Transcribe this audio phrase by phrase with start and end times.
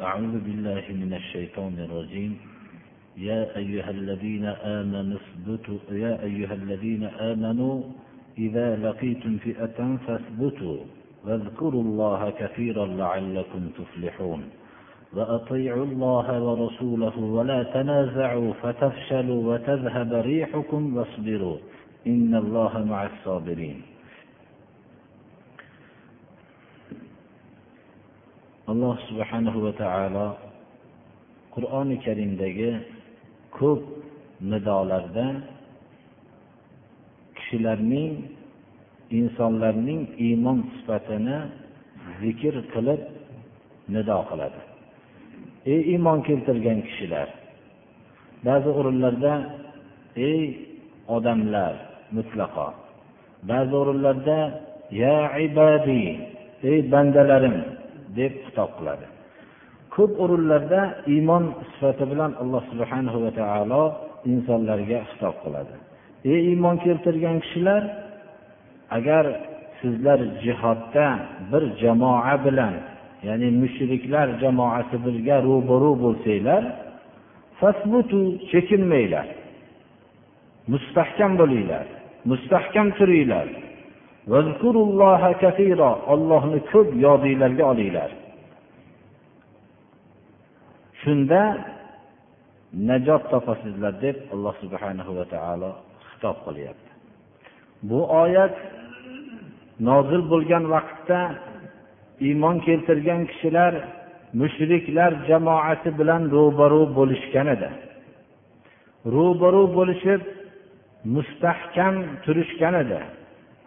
[0.00, 2.36] أعوذ بالله من الشيطان الرجيم.
[3.16, 7.82] يا أيها الذين آمنوا اثبتوا يا أيها الذين آمنوا
[8.38, 10.78] إذا لقيتم فئة فاثبتوا
[11.24, 14.42] واذكروا الله كثيرا لعلكم تفلحون.
[15.12, 21.58] وأطيعوا الله ورسوله ولا تنازعوا فتفشلوا وتذهب ريحكم واصبروا.
[22.06, 23.95] إن الله مع الصابرين.
[28.70, 30.26] Alloh subhanahu va taolo
[31.54, 32.70] qur'oni karimdagi
[33.58, 33.82] ko'p
[34.50, 35.26] nidolarda
[37.36, 38.12] kishilarning
[39.18, 41.38] insonlarning iymon sifatini
[42.20, 43.00] zikr qilib
[43.94, 44.60] nido qiladi.
[45.72, 47.28] Ey iymon keltirgan kishilar
[48.46, 49.32] ba'zi o'rinlarda
[50.30, 50.42] ey
[51.16, 51.74] odamlar
[52.16, 52.68] mutlaqo
[53.50, 54.38] ba'zi o'rinlarda
[55.02, 56.08] ya ibadiy
[56.70, 57.75] ey bandalarim
[58.18, 59.06] deb xitob qiladi.
[59.94, 60.82] Ko'p o'rinlarda
[61.14, 63.82] iymon sifati bilan alloh subhanahu va taolo
[64.32, 65.74] insonlarga xitob qiladi.
[66.32, 67.82] Ey iymon keltirgan kishilar
[68.96, 69.24] agar
[69.80, 71.06] sizlar jihodda
[71.50, 72.74] bir jamoa bilan
[73.26, 76.62] ya'ni mushriklar jamoasi birga ro'baru bo'lsanglar
[78.50, 79.28] chekinmanglar.
[80.72, 81.86] Mustahkam bo'linglar
[82.30, 83.48] mustahkam turinglar.
[86.12, 88.10] Ollohni ko'p yodinglarga olinglar.
[91.00, 91.42] Shunda
[92.88, 95.70] najot topasizlar deb alloh subhanahu va taolo
[96.08, 96.90] xitob qilyapti.
[97.88, 98.54] Bu oyat
[99.88, 101.20] nozil bo'lgan vaqtda
[102.26, 103.72] iymon keltirgan kishilar
[104.40, 107.70] mushriklar jamoasi bilan ro'baru bo'lishgan edi.
[109.14, 110.22] Ro'baru bo'lishib
[111.14, 113.00] mustahkam turishgan edi.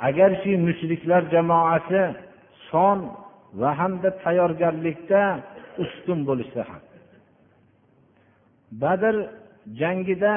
[0.07, 2.01] Agar shu mushriklar jamoasi
[2.69, 2.99] son
[3.59, 5.21] va hamda tayyorgarlikda
[5.83, 6.81] ustun bo'lishsa ham.
[8.81, 9.15] Badr
[9.81, 10.33] jangida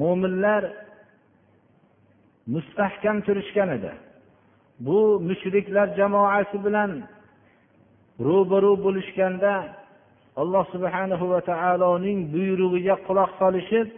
[0.00, 0.62] mo'minlar
[2.54, 3.92] mustahkam turishgan edi.
[4.86, 4.98] Bu
[5.28, 6.90] mushriklar jamoasi bilan
[8.28, 9.52] ro'baru bo'lishganda
[10.42, 13.88] alloh subhanahu va taoloning buyrug'iga quloq solishib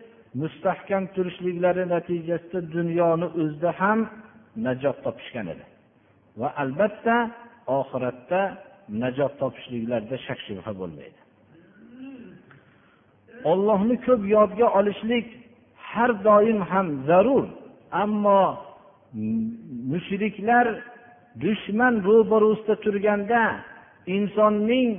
[0.42, 3.98] mustahkam turishliklari natijasida dunyoni o'zida ham
[4.66, 5.64] najot topishgan edi.
[6.40, 7.16] Va albatta
[7.78, 8.42] oxiratda
[9.02, 11.18] najot topishliklarida shak shubha bo'lmaydi.
[13.50, 15.26] Ollohni ko'p yodga olishlik
[15.90, 17.44] har doim ham zarur
[18.02, 18.42] ammo
[19.92, 20.66] mushriklar
[21.44, 23.42] dushman ro'barusida turganda
[24.16, 24.90] insonning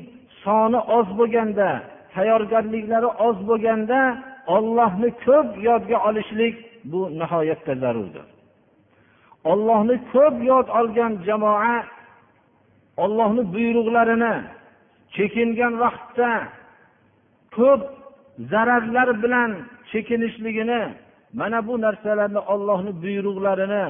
[0.44, 1.70] soni oz bo'lganda
[2.16, 4.00] tayyorgarliklari oz bo'lganda
[4.56, 6.56] ollohni ko'p yodga olishlik
[6.92, 8.26] bu nihoyatda zarurdir.
[9.44, 11.78] Ollohni ko'p yod olgan jamoa
[13.04, 14.34] ollohni buyruqlarini
[15.16, 16.32] chekingan vaqtda
[17.58, 17.82] ko'p
[18.52, 19.52] zararlar bilan
[19.92, 20.82] chekinishligini
[21.40, 23.86] mana bu narsalarni ollohni buyruqlarini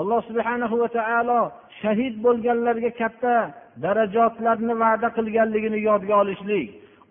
[0.00, 1.40] alloh subhana va taolo
[1.80, 3.36] shahid bo'lganlarga katta
[3.84, 6.68] darajotlarni va'da qilganligini yodga olishlik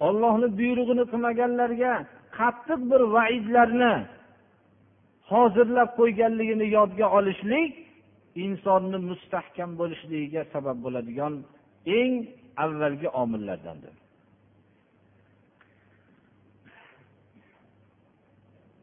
[0.07, 1.93] ollohni buyrug'ini qilmaganlarga
[2.37, 3.93] qattiq bir vaidlarni
[5.31, 7.71] hozirlab qo'yganligini yodga olishlik
[8.45, 11.33] insonni mustahkam bo'lishligiga sabab bo'ladigan
[11.99, 12.13] eng
[12.63, 13.95] avvalgi omillardandir.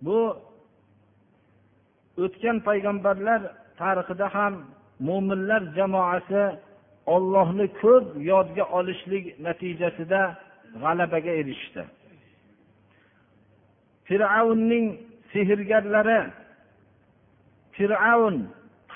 [0.06, 0.18] Bu
[2.24, 3.40] o'tgan payg'ambarlar
[3.80, 4.54] tarixida ham
[5.08, 6.43] mo'minlar jamoasi
[7.14, 10.20] ollohni ko'p yodga olishlik natijasida
[10.82, 11.82] g'alabaga erishishdi
[14.08, 14.86] fir'avnning
[15.32, 16.21] sehrgarlari
[17.77, 18.37] fir'avn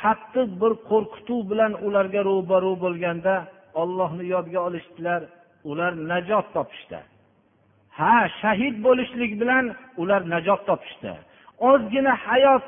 [0.01, 3.35] qattiq bir qo'rqituv bilan ularga ro'baru bo'lganda
[3.83, 5.21] ollohni yodga olishdilar
[5.71, 6.99] ular najot topishdi.
[7.99, 9.65] Ha shahid bo'lishlik bilan
[10.03, 11.13] ular najot topishdi.
[11.71, 12.65] Ozgina hayot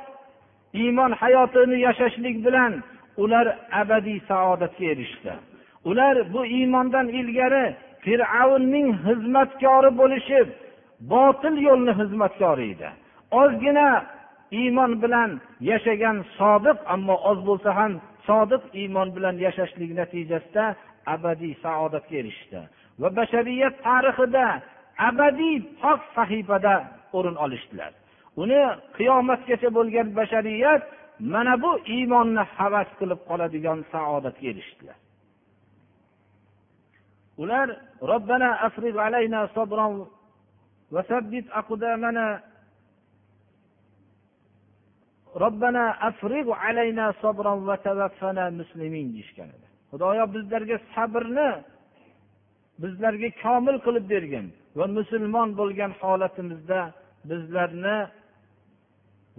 [0.83, 2.73] iymon hayotini yashashlik bilan
[3.23, 3.47] ular
[3.81, 5.33] abadiy saodatga erishdi.
[5.91, 7.67] Ular bu iymondan ilgari
[8.05, 10.49] fir'avnning xizmatkori bo'lishib
[11.13, 12.89] botil yo'lni xizmatkori edi.
[13.31, 13.88] Ozgina
[14.50, 15.31] iymon bilan
[15.61, 17.93] yashagan sodiq ammo oz bo'lsa ham
[18.28, 20.64] sodiq iymon bilan yashashlik natijasida
[21.14, 22.61] abadiy saodatga erishishdi.
[23.00, 24.46] Va bashariyat tarixida
[25.08, 26.75] abadiy pok sahifada
[27.17, 27.93] o'rin olishdilar.
[28.43, 28.61] Uni
[28.96, 30.82] qiyomatgacha bo'lgan bashariyat
[31.32, 34.99] mana bu iymonni havas qilib qoladigan saodatga erishdilar.
[37.43, 37.69] Ular
[38.11, 39.94] robbana afrig alayna sabron
[40.94, 42.26] va sabbit aqdamana
[45.43, 49.67] robbana afrig alayna sabran va tawaffana muslimin deyishgan edi.
[49.91, 51.50] Xudoyo bizlarga sabrni
[52.83, 54.47] bizlarga komil qilib bergin
[54.79, 56.81] va musulmon bo'lgan holatimizda
[57.31, 57.97] bizlarni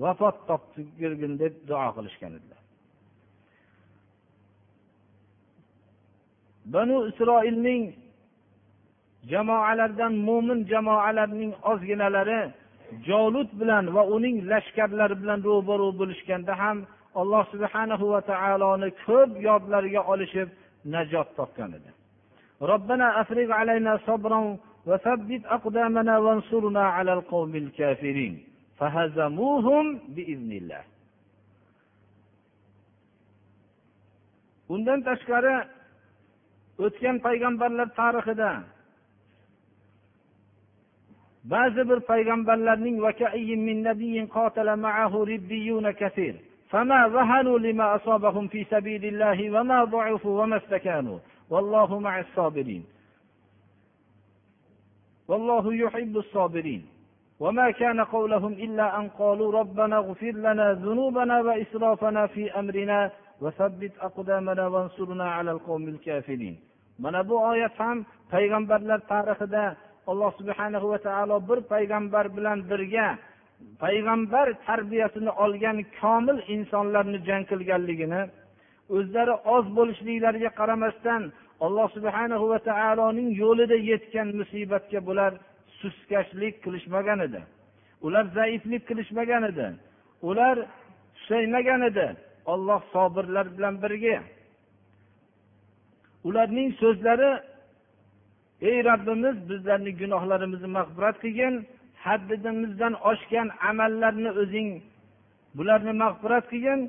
[0.04, 2.62] vafot toptirgin deb duo qilishgan edilar.
[6.74, 7.84] Banu isroilning
[9.32, 12.42] jamoalardan mo'min jamoalarning ozginalari
[13.09, 16.79] jolut bilan va uning lashkarlari bilan ro'baru bo'lishganda ham
[17.21, 20.49] alloh subhanahu va taoloni ko'p yodlariga olishib
[20.95, 21.91] najot topgan edi
[22.75, 24.41] ربنا أفرغ علينا صبرا
[24.89, 28.35] وثبت أقدامنا وانصرنا على القوم الكافرين
[28.79, 29.85] فهزموهم
[30.15, 30.83] بإذن الله
[34.75, 35.55] undan tashqari
[36.85, 38.51] o'tgan payg'ambarlar tarixida
[41.52, 42.98] ba'zi bir payg'ambarlarning
[46.72, 47.08] فما
[47.58, 52.84] لما أصابهم في سبيل الله وما ضعفوا وما استكانوا والله مع الصابرين
[55.28, 56.86] والله يحب الصابرين
[57.40, 63.12] وما كان قولهم إلا أن قالوا ربنا اغفر لنا ذنوبنا وإسرافنا في أمرنا
[63.42, 66.58] وثبت أقدامنا وانصرنا على القوم الكافرين
[67.00, 69.78] mana bu oyat ham payg'ambarlar tarixida
[70.12, 73.08] alloh subhana va taolo bir payg'ambar bilan birga
[73.84, 78.22] payg'ambar tarbiyasini olgan komil insonlarni jang qilganligini
[78.96, 81.22] o'zlari oz bo'lishliklariga qaramasdan
[81.66, 85.32] alloh subhanahu va taoloning yo'lida yetgan musibatga bular
[85.82, 87.42] suskashlik qilishmagan edi.
[88.06, 89.68] Ular zaiflik qilishmagan edi.
[90.30, 90.56] Ular
[91.20, 92.08] susaymagan edi
[92.52, 94.18] olloh sobirlar bilan birga.
[96.28, 97.32] Ularning so'zlari
[98.62, 101.54] ey robbimiz bizlarni gunohlarimizni mag'firat qilgin.
[102.06, 104.70] Haddimizdan oshgan amallarni o'zing
[105.58, 106.80] bularni mag'firat qilgin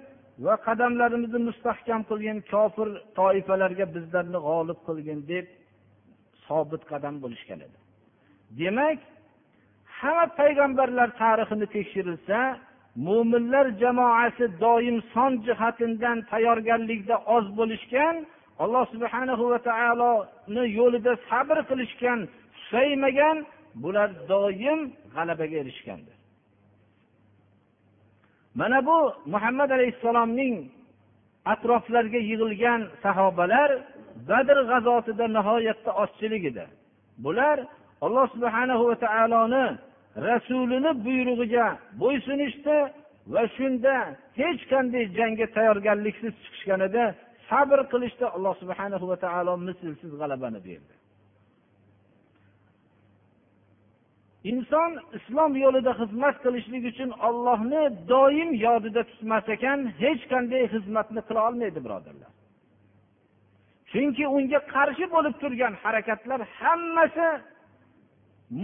[0.46, 2.38] va qadamlarimizni mustahkam qilgin.
[2.52, 2.88] Kofir
[3.18, 5.46] toifalarga bizlarni g'olib qilgin deb
[6.46, 7.78] sobit qadam bo'lishgan edi.
[8.60, 8.98] Demak
[9.98, 12.38] hamma payg'ambarlar tarixini tekshirilsa
[13.06, 18.14] mo'minlar jamoasi doim son jihatidan tayyorgarlikda oz bo'lishgan
[18.62, 22.18] alloh subhanahu va taoloni yo'lida sabr qilishgan
[22.58, 23.36] susaymagan
[23.82, 24.80] bular doim
[25.14, 26.16] g'alabaga erishgandir.
[28.60, 28.98] Mana bu
[29.34, 30.56] muhammad alayhissalomning
[31.52, 33.70] atroflariga yig'ilgan sahobalar
[34.30, 36.64] badr g'azotida nihoyatda ozchilik edi
[37.24, 37.56] bular
[38.04, 39.66] alloh subhanahu va taoloni
[40.28, 41.66] rasulini buyrug'iga
[42.00, 42.76] bo'ysunishdi
[43.32, 43.94] va shunda
[44.40, 47.04] hech qanday jangga tayyorgarliksiz chiqishgan edi
[47.50, 50.94] sabr qilishda alloh subhanahu va taolo mislsiz g'alabani berdi.
[54.50, 61.40] Inson islom yo'lida xizmat qilishlik uchun ollohni doim yodida tutmas ekan hech qanday xizmatni qila
[61.48, 62.32] olmaydi birodarlar.
[63.90, 67.28] Chunki unga qarshi bo'lib turgan harakatlar hammasi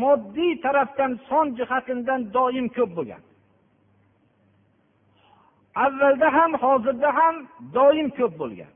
[0.03, 3.23] moddiy tarafdan son jihatidan doim ko'p bo'lgan.
[5.85, 7.35] Avvalda ham hozirda ham
[7.77, 8.73] doim ko'p bo'lgan.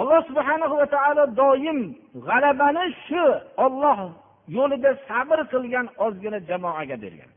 [0.00, 1.78] Alloh subhana va taolo doim
[2.26, 3.24] g'alabani shu
[3.64, 3.98] olloh
[4.58, 7.30] yo'lida sabr qilgan ozgina jamoaga bergan.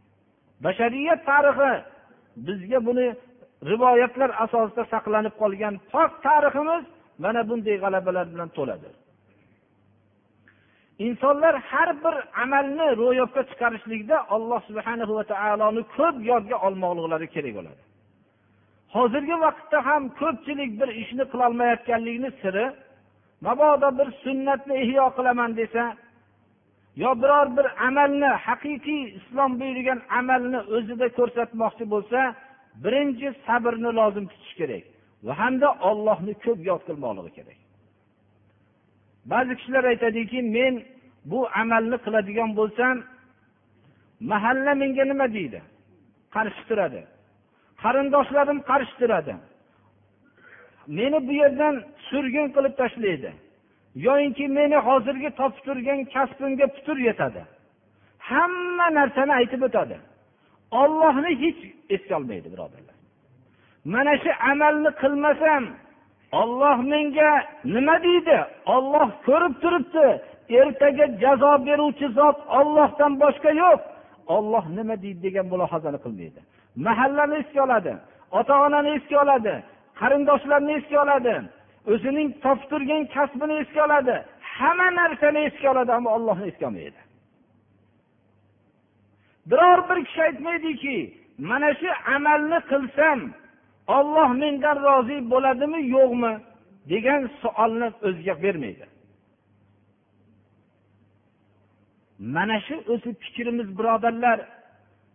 [0.66, 1.72] Bashariyat tarixi
[2.48, 3.08] bizga buni
[3.72, 6.84] rivoyatlar asosida saqlanib qolgan pok tariximiz
[7.24, 8.90] mana bunday g'alabalar bilan to'ladi
[11.08, 17.82] insonlar har bir amalni ro'yobga chiqarishlikda alloh subhana va taoloni ko'p yodga olmoqliklari kerak bo'ladi.
[18.96, 22.66] Hozirgi vaqtda ham ko'pchilik bir ishni qilolmayotganligini siri
[23.46, 25.84] mabodo bir sunnatni ihyo qilaman desa
[27.04, 32.20] yo biror bir amalni haqiqiy islom buyurgan amalni o'zida ko'rsatmoqchi bo'lsa
[32.84, 34.84] birinchi sabrni lozim tutish kerak
[35.26, 37.60] va hamda ollohni ko'p yod qilmoqligi kerak.
[39.32, 40.74] Ba'zi kishilar aytadiki men
[41.32, 42.96] bu amalni qiladigan bo'lsam
[44.32, 45.60] mahalla menga nima deydi?
[46.36, 47.02] Qarshi turadi.
[47.84, 49.34] Qarindoshlarim qarshi turadi
[50.98, 51.76] meni bu yerdan
[52.10, 53.32] surgun qilib tashlaydi.
[53.96, 57.42] Yoyinki meni hozirgi topib turgan kasbimga putur yetadi.
[58.30, 59.98] Hamma narsani aytib o'tadi.
[60.82, 61.60] Ollohni hech
[61.96, 62.96] esga olmaydi birodarlar.
[63.94, 65.64] Mana shu amalni qilmasam
[66.42, 67.32] olloh menga
[67.76, 68.38] nima deydi?
[68.76, 70.08] Olloh ko'rib turibdi.
[70.60, 73.80] Ertaga jazo beruvchi zot ollohdan boshqa yo'q.
[74.36, 76.42] Olloh nima deydi degan mulohazani qilmaydi.
[76.86, 77.94] Mahallani esga oladi
[78.40, 79.56] ota onani esga oladi
[80.00, 81.36] qarindoshlarni esga oladi
[81.92, 84.16] o'zining topib turgan kasbini esga oladi
[84.56, 87.02] hamma narsani esga oladi ammo ollohni esga olmaydi
[89.50, 90.98] biror bir kishi aytmaydiki
[91.50, 93.20] mana shu amalni qilsam
[93.98, 96.34] olloh mendan rozi bo'ladimi yo'qmi?
[96.90, 98.86] degan savolni o'ziga bermaydi.
[102.20, 104.40] Mana shu o'zi fikrimiz birodarlar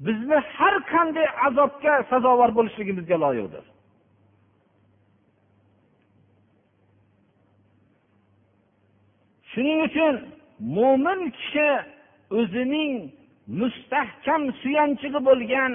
[0.00, 3.64] bizni har qanday azobga sazovor bo'lishligimizga loyiqdir.
[9.50, 10.14] Shuning uchun
[10.76, 11.68] mo'min kishi
[12.38, 12.94] o'zining
[13.60, 15.72] mustahkam suyanchig'i bo'lgan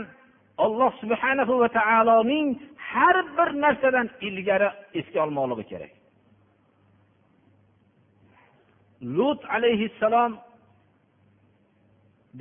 [0.66, 2.48] alloh subhanahu va taoloning
[2.92, 5.92] har bir narsadan ilgari esga olmoqligi kerak.
[9.18, 10.32] Lut alayhissalom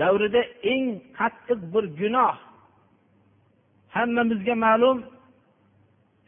[0.01, 0.43] davrida
[0.73, 0.85] eng
[1.19, 2.37] qattiq bir gunoh
[3.97, 4.99] hammamizga ma'lum.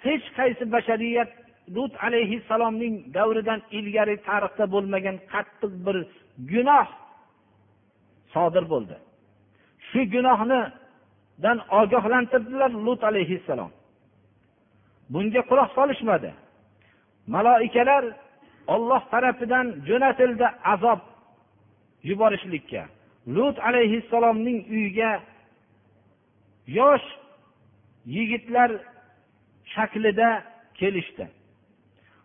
[0.05, 1.31] Hech qaysi bashariyat
[1.75, 5.97] lut alayhissalomning davridan ilgari tarixda bo'lmagan qattiq bir
[6.53, 6.89] gunoh
[8.35, 8.97] sodir bo'ldi.
[9.89, 13.71] Shu gunohnidan ogohlantirdilar lut alayhissalom.
[15.13, 16.31] Bunga quloq solishmadi.
[17.35, 18.05] Maloikalar
[18.75, 21.01] olloh tarafidan jo'natildi azob
[22.09, 22.83] yuborishlikka.
[23.27, 25.23] Lut alayhissalomning uyiga
[26.67, 27.07] yosh
[28.07, 28.71] yigitlar
[29.65, 31.29] shaklida kelishdi.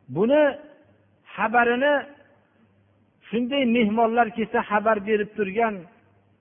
[0.09, 0.57] Buni
[1.35, 1.95] xabarini
[3.29, 5.75] shunday mehmonlar kelsa xabar berib turgan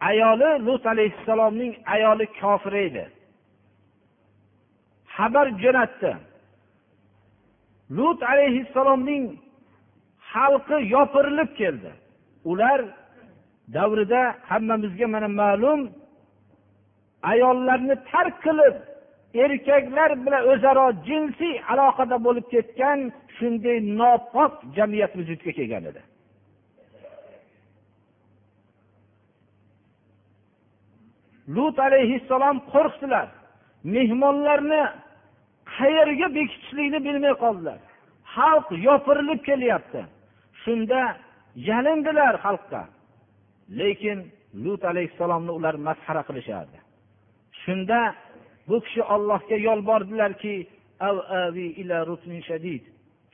[0.01, 3.05] ayoli lut alayhissalomning ayoli kofir edi.
[5.17, 6.13] Xabar jo'natdi.
[7.97, 9.25] Lut alayhissalomning
[10.33, 11.91] xalqi yopirilib keldi.
[12.51, 12.81] Ular
[13.73, 15.81] davrida hammamizga mana ma'lum
[17.23, 18.75] ayollarni tark qilib
[19.45, 22.99] erkaklar bilan o'zaro jinsiy aloqada bo'lib ketgan
[23.37, 26.03] shunday nopok jamiyat vujudga kelgan edi.
[31.55, 33.29] Lut alayhissalom qo'rqdilar.
[33.95, 34.83] Mehmonlarni
[35.77, 37.79] qayerga bekitishlikni bilmay qoldilar.
[38.35, 40.01] Xalq yopirilib kelyapti.
[40.63, 41.01] Shunda
[41.69, 42.83] yalindilar xalqqa.
[43.81, 44.19] Lekin
[44.65, 46.79] lut alayhissalomni ular masxara qilishardi.
[47.63, 48.15] Shunda
[48.69, 50.55] bu kishi ollohga yolbordilarki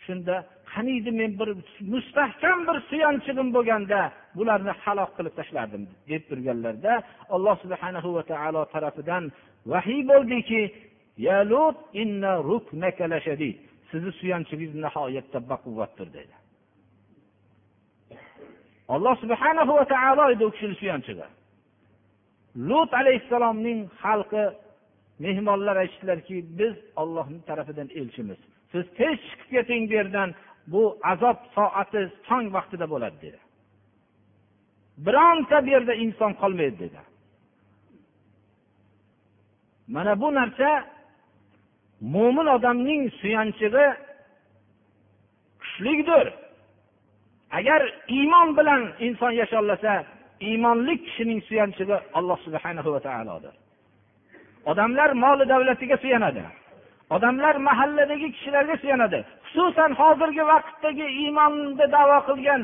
[0.06, 0.34] shunda
[0.72, 1.48] qaniydi men bir
[1.92, 4.00] mustahkam bir suyanchig'im bo'lganda
[4.38, 6.92] bularni halok qilib tashlardim deb turganlarda
[7.34, 9.24] alloh subhana va taolo tarafidan
[9.72, 10.62] vahiy bo'ldiki
[13.90, 16.34] sizni suyanchingiz nihoyatda baquvvatdir dedi.
[18.94, 21.26] Alloh subhana va taolo edi u kishini suyanchig'i
[22.68, 24.44] lut alayhissalomning xalqi
[25.24, 28.38] mehmonlar aytishdilarki biz ollohni tarafidan elchimiz.
[28.72, 30.30] Siz tez chiqib keting bu yerdan
[30.72, 30.82] bu
[31.12, 33.40] azob soati tong vaqtida bo'ladi dedi.
[35.06, 37.00] Bironta bu yerda inson qolmaydi dedi.
[39.94, 40.70] Mana bu narsa
[42.14, 43.86] mo'min odamning suyanchig'i
[45.60, 46.26] kuchlidir
[47.58, 49.94] agar iymon bilan inson yasholasa
[50.48, 53.54] iymonli kishining suyanchig'i alloh subhana va taolodir.
[54.70, 56.42] Odamlar moli davlatiga suyanadi.
[57.16, 59.18] Odamlar mahalladagi kishilarga suyanadi.
[59.46, 62.62] Xususan hozirgi vaqtdagi iymonni davo qilgan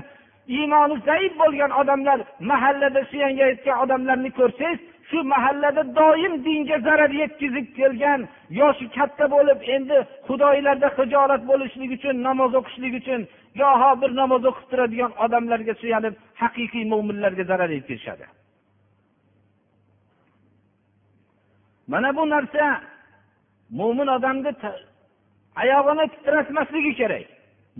[0.48, 2.18] iymoni zaif bo'lgan odamlar
[2.50, 8.20] mahallada suyanayotgan odamlarni ko'rsangiz shu mahallada doim dinga zarar yetkazib kelgan
[8.60, 13.20] yoshi katta bo'lib endi xudoylarda hijolat bo'lishlik uchun namoz o'qishlik uchun
[13.60, 18.26] goho bir namoz o'qib turadigan odamlarga suyanib haqiqiy mo'minlarga zarar yetkazishadi.
[21.92, 22.64] Mana bu narsa
[23.78, 24.52] mo'min odamni
[25.62, 27.26] oyog'ini titratmasligi kerak.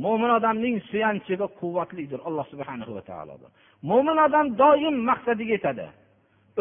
[0.04, 3.35] Mo'min odamning suyanchig'i quvvatlidir alloh subhana va taolo
[3.90, 5.87] mo'min odam doim maqsadiga yetadi.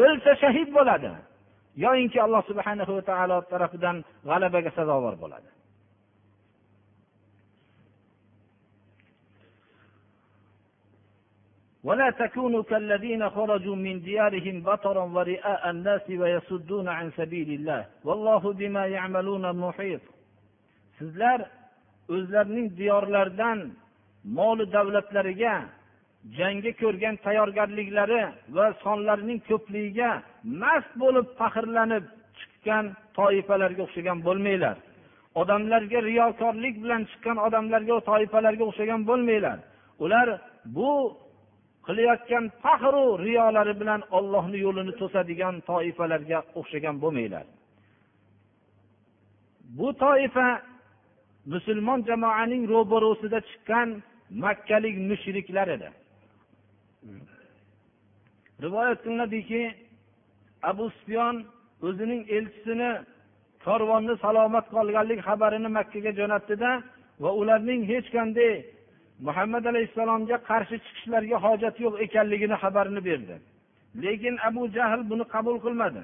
[0.04, 1.10] O'lsa shahid bo'ladi
[1.84, 3.96] yoyinki alloh subhana va taolo tarafidan
[4.28, 5.48] g'alabaga sazovor bo'ladi.
[11.85, 18.85] ولا تكونوا كالذين خرجوا من ديارهم بطرا ورئاء الناس ويصدون عن سبيل الله والله بما
[18.85, 20.01] يعملون محيط
[21.01, 21.39] sizlar
[22.15, 23.59] o'zlarining diyorlaridan
[24.37, 25.55] moli davlatlariga
[26.37, 28.21] jangga ko'rgan tayyorgarliklari
[28.55, 30.09] va sonlarining ko'pligiga
[30.63, 32.05] mast bo'lib faxrlanib
[32.39, 32.85] chiqqan
[33.17, 34.75] toifalarga o'xshagan bo'lmanglar
[35.41, 39.57] odamlarga riyokorlik bilan chiqqan odamlarga toifalarga o'xshagan bo'lmanglar
[40.03, 40.27] ular
[40.75, 40.91] bu
[41.86, 47.46] qilayotgan faxru riyolari bilan ollohni yo'lini to'sadigan toifalarga o'xshagan bo'lmanglar.
[49.78, 50.48] Bu toifa
[51.52, 53.88] musulmon jamoaning ro'barosida chiqqan
[54.44, 55.88] makkalik mushriklar edi.
[58.64, 59.62] Rivoyat qilinadiki
[60.70, 61.36] abu sufyon
[61.88, 62.90] o'zining elchisini
[63.64, 66.70] korvonni salomat qolganlik xabarini makkaga jo'natdida
[67.22, 68.52] va ularning hech qanday
[69.20, 73.36] muhammad alayhissalomga qarshi chiqishlariga hojat yo'q ekanligini xabarini berdi.
[74.02, 76.02] Lekin abu jahl buni qabul qilmadi.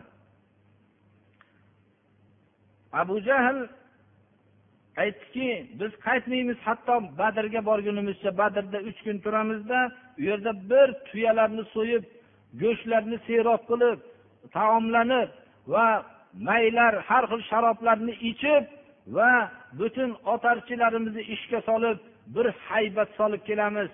[3.02, 3.59] Abu jahl
[5.02, 5.49] aytdiki
[5.81, 9.78] biz qaytmaymiz hatto badrga borgunimizcha badrda uch kun turamizda
[10.19, 12.04] u yerda bir tuyalarni so'yib
[12.62, 13.99] go'shtlarni serob qilib
[14.57, 15.31] taomlanib
[15.75, 15.87] va
[16.49, 18.64] maylar har xil sharoblarni ichib
[19.16, 19.33] va
[19.78, 23.90] butun otarchilarimizni ishga solib bir haybat solib kelamiz.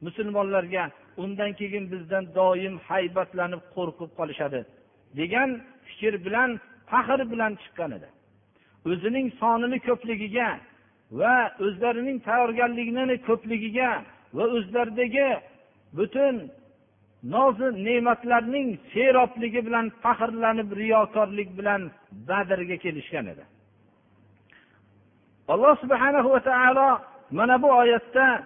[0.00, 4.60] Musulmonlarga undan keyin bizdan doim haybatlanib qo'rqib qolishadi
[5.16, 5.50] degan
[5.88, 6.50] fikr bilan
[6.90, 8.08] faxr bilan chiqqan edi.
[8.90, 10.48] O'zining sonini ko'pligiga
[11.20, 13.90] va o'zlarining tayyorgarligini ko'pligiga
[14.36, 15.28] va o'zlaridagi
[15.98, 16.34] butun
[17.34, 21.80] nozi ne'matlarning serobligi bilan faxrlanib riyokorlik bilan
[22.28, 23.44] badrga kelishgan edi.
[25.52, 26.88] Alloh subhanahu va taolo
[27.30, 28.42] mana bu oyatda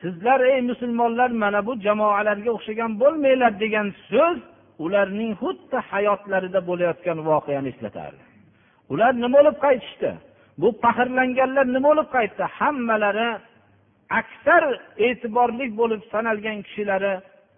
[0.00, 4.38] sizlar ey musulmonlar mana bu jamoalarga o'xshagan bo'lmanglar degan so'z
[4.84, 8.22] ularning xuddi hayotlarida bo'layotgan voqeani eslatardi.
[8.92, 10.10] Ular nima bo'lib qaytishdi?
[10.60, 12.44] Bu faxrlanganlar nima bo'lib qaytdi?
[12.58, 13.30] Hammalari
[14.20, 14.64] aksar
[15.06, 17.14] e'tiborli bo'lib sanalgan kishilari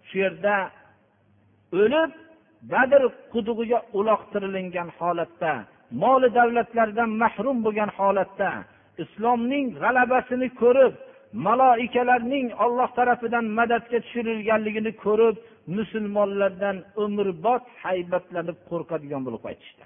[0.07, 0.55] shu yerda
[1.81, 2.11] o'lib
[2.71, 3.01] badr
[3.33, 5.53] qudug'iga uloqtirilingan holatda
[6.03, 8.49] moli davlatlardan mahrum bo'lgan holatda
[9.04, 10.92] islomning g'alabasini ko'rib
[11.46, 15.36] maloikalarning olloh tarafidan madadga tushirilganligini ko'rib
[15.76, 19.84] musulmonlardan umrbod haybatlanib qo'rqadigan bo'lib qaytishdi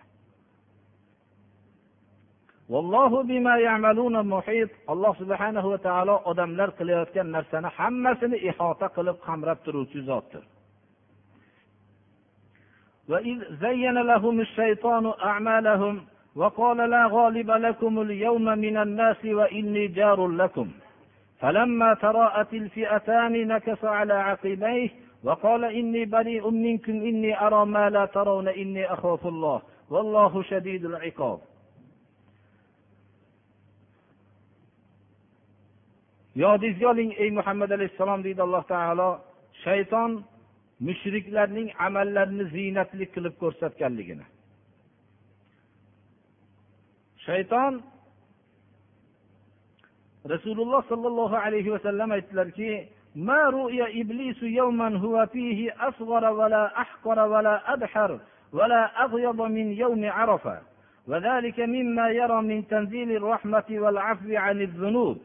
[4.93, 10.45] alloh subhanahu va taolo odamlar qilayotgan narsani hammasini ihota qilib qamrab turuvchi zotdir
[13.11, 15.95] وإذ زين لهم الشيطان أعمالهم
[16.36, 20.72] وقال لا غالب لكم اليوم من الناس وإني جار لكم.
[21.40, 24.90] فلما تراءت الفئتان نكص على عقبيه
[25.24, 31.40] وقال إني بريء منكم إني أرى ما لا ترون إني أخاف الله والله شديد العقاب.
[36.36, 39.10] yodingizga oling ey muhammad alayhissalom deydi alloh taolo
[39.64, 40.12] shayton
[40.88, 44.26] mushriklarning amallarini ziynatli qilib ko'rsatganligini
[47.26, 47.82] shayton
[50.26, 57.74] rasululloh sollallohu alayhi vasallam aytdilarki ما رؤي إبليس يوما هو فيه أصغر ولا أحقر ولا
[57.74, 58.20] أبحر
[58.54, 60.60] ولا أغيض من يوم عرفة
[61.08, 65.18] وذلك مما يرى من تنزيل الرحمة والعفو عن الذنوب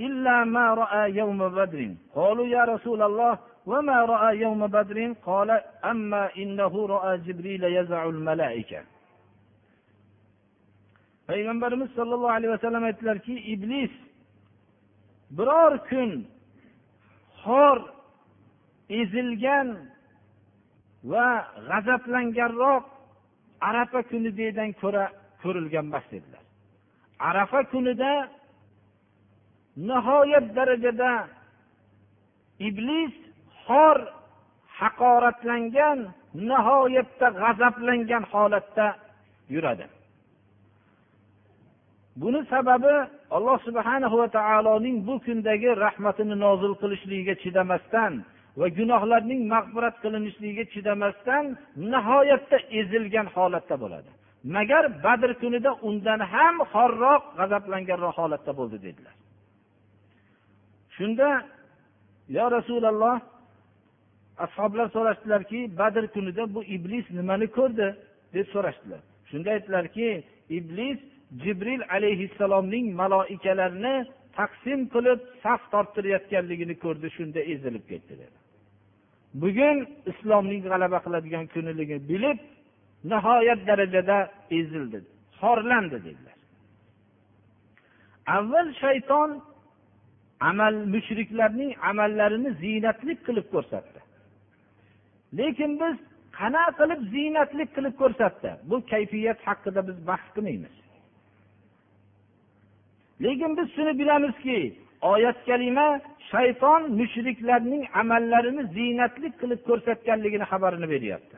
[0.00, 5.50] إلا ما رأى يوم بدر قالوا يا رسول الله وما رأى يوم بدر قال
[5.84, 8.82] أما إنه رأى جبريل يزع الملائكة
[11.30, 13.92] payg'ambarimiz sollallohu alayhi vasallam aytdilarki iblis
[15.38, 16.10] biror kun
[17.42, 17.78] xor
[19.00, 19.68] ezilgan
[21.12, 21.28] va
[21.68, 22.84] g'azablanganroq
[23.68, 25.04] arafa kunidagidan ko'ra
[25.42, 26.42] ko'rilgan emas dedilar.
[27.30, 28.12] Arafa kunida
[29.88, 31.12] nihoyat darajada
[32.68, 33.14] iblis
[33.66, 33.96] xor
[34.80, 35.98] haqoratlangan
[36.50, 38.86] nihoyatda g'azablangan holatda
[39.54, 39.86] yuradi.
[42.16, 42.94] Buni sababi
[43.30, 48.12] alloh subhanahu va taoloning bu kundagi rahmatini nozil qilishligiga chidamasdan
[48.60, 51.44] va gunohlarning mag'firat qilinishligiga chidamasdan
[51.92, 54.10] nihoyatda ezilgan holatda bo'ladi.
[54.56, 59.14] Magar badr kunida undan ham xorroq g'azablanganroq holatda bo'ldi dedilar.
[60.96, 61.28] Shunda
[62.36, 63.16] yo rasululloh
[64.44, 67.88] ashoblar so'rashdilarki badr kunida bu iblis nimani ko'rdi?
[68.34, 69.00] deb so'rashdilar.
[69.30, 70.08] Shunda aytdilarki
[70.58, 70.98] iblis
[71.42, 73.94] jibril alayhissalomning maloikalarini
[74.38, 78.36] taqsim qilib saf torttirayotganligini ko'rdi shunda ezilib ketdi dedi.
[79.42, 79.78] Bugun
[80.12, 82.38] islomning g'alaba qiladigan kuniligini bilib
[83.12, 84.18] nihoyat darajada
[84.58, 84.98] ezildi
[85.40, 86.38] xorlandi dedilar.
[88.36, 89.30] Avval shayton
[90.50, 94.00] amal mushriklarning amallarini ziynatlik qilib ko'rsatdi.
[95.38, 95.96] Lekin biz
[96.40, 98.50] qanaqa qilib ziynatlik qilib ko'rsatdi?
[98.70, 100.74] Bu kayfiyat haqida biz bahs qilmaymiz.
[103.24, 104.58] Lekin biz shuni bilamizki
[105.12, 111.36] oyat kalima shayton mushriklarning amallarini ziynatli qilib ko'rsatganligini xabarini beryapti.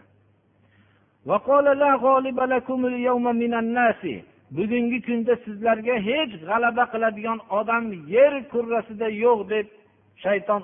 [4.56, 9.66] Bugungi kunda sizlarga hech g'alaba qiladigan odam yer kurrasida yo'q deb
[10.24, 10.60] shayton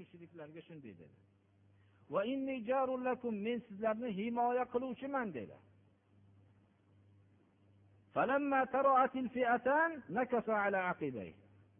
[0.00, 1.14] mushriklarga shunday dedi.
[3.46, 5.54] Men sizlarni himoya qiluvchiman dedi.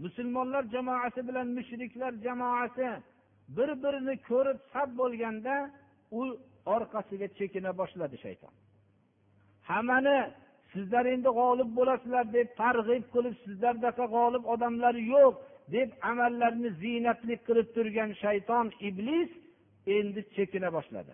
[0.05, 2.89] Musulmonlar jamoasi bilan mushriklar jamoasi
[3.57, 5.55] bir birini ko'rib sab bo'lganda
[6.19, 6.21] u
[6.75, 8.53] orqasiga chekina boshladi shayton.
[9.71, 10.19] Hammani
[10.73, 15.35] sizlar endi g'olib bo'lasizlar deb targ'ib qilib sizlardaqa g'olib odamlar yo'q
[15.77, 19.31] deb amallarni ziynatli qilib turgan shayton iblis
[19.97, 21.13] endi chekina boshladi.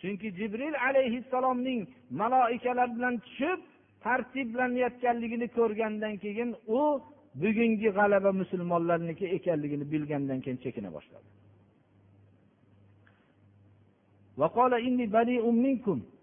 [0.00, 1.80] Chunki jibril alayhissalomning
[2.20, 3.60] maloikalar bilan tushib
[4.06, 6.80] tartiblanayotganligini ko'rgandan keyin u
[7.42, 11.28] bugungi g'alaba musulmonlarniki ekanligini bilgandan keyin chekina boshladi.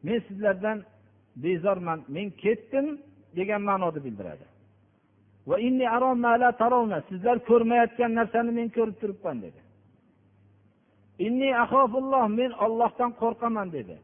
[0.04, 0.78] Men sizlardan
[1.44, 2.88] bezorman men ketdim
[3.38, 4.46] degan ma'noda bildiradi.
[7.10, 9.60] Sizlar ko'rmayotgan narsani men ko'rib turibman dedi.
[12.40, 13.96] Men ollohdan qo'rqaman dedi.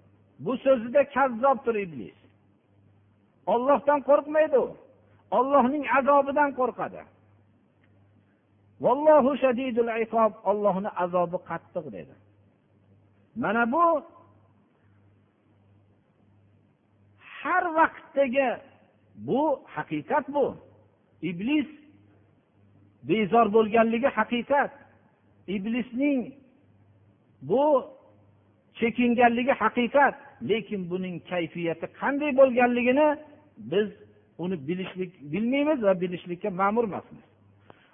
[0.46, 2.19] Bu so'zida kazzobdir iblis.
[3.54, 4.68] Ollohdan qo'rqmaydi u.
[5.38, 7.02] Ollohning azobidan qo'rqadi.
[8.86, 12.16] Vallohu shadidul iqob ollohni azobi qattiq dedi.
[13.42, 13.86] Mana bu
[17.42, 18.50] har vaqtdagi
[19.28, 19.42] bu
[19.76, 20.46] haqiqat bu.
[21.30, 21.70] Iblis
[23.10, 24.72] bezor bo'lganligi haqiqat.
[25.56, 26.22] Iblisning
[27.50, 27.64] bu
[28.80, 30.16] chekinganligi haqiqat.
[30.50, 33.08] Lekin buning kayfiyati qanday bo'lganligini
[33.72, 33.90] biz
[34.38, 37.26] uni bilishlik bilmaymiz va bilishlikka ma'mur emasmiz.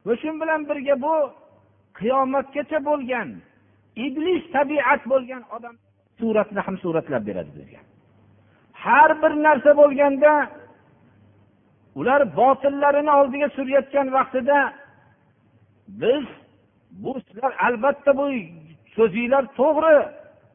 [0.06, 1.16] Va shu bilan birga bu
[2.00, 3.30] qiyomatgacha bo'lgan
[4.06, 5.76] iblis tabiat bo'lgan odam
[6.20, 7.80] suratni ham suratlab beradi bizga.
[8.84, 10.32] Har bir narsa bo'lganda
[12.00, 14.58] ular botillarini oldiga surayotgan vaqtida
[16.02, 16.26] biz
[17.04, 18.26] bu sizlar albatta bu
[18.96, 19.98] so'zinglar to'g'ri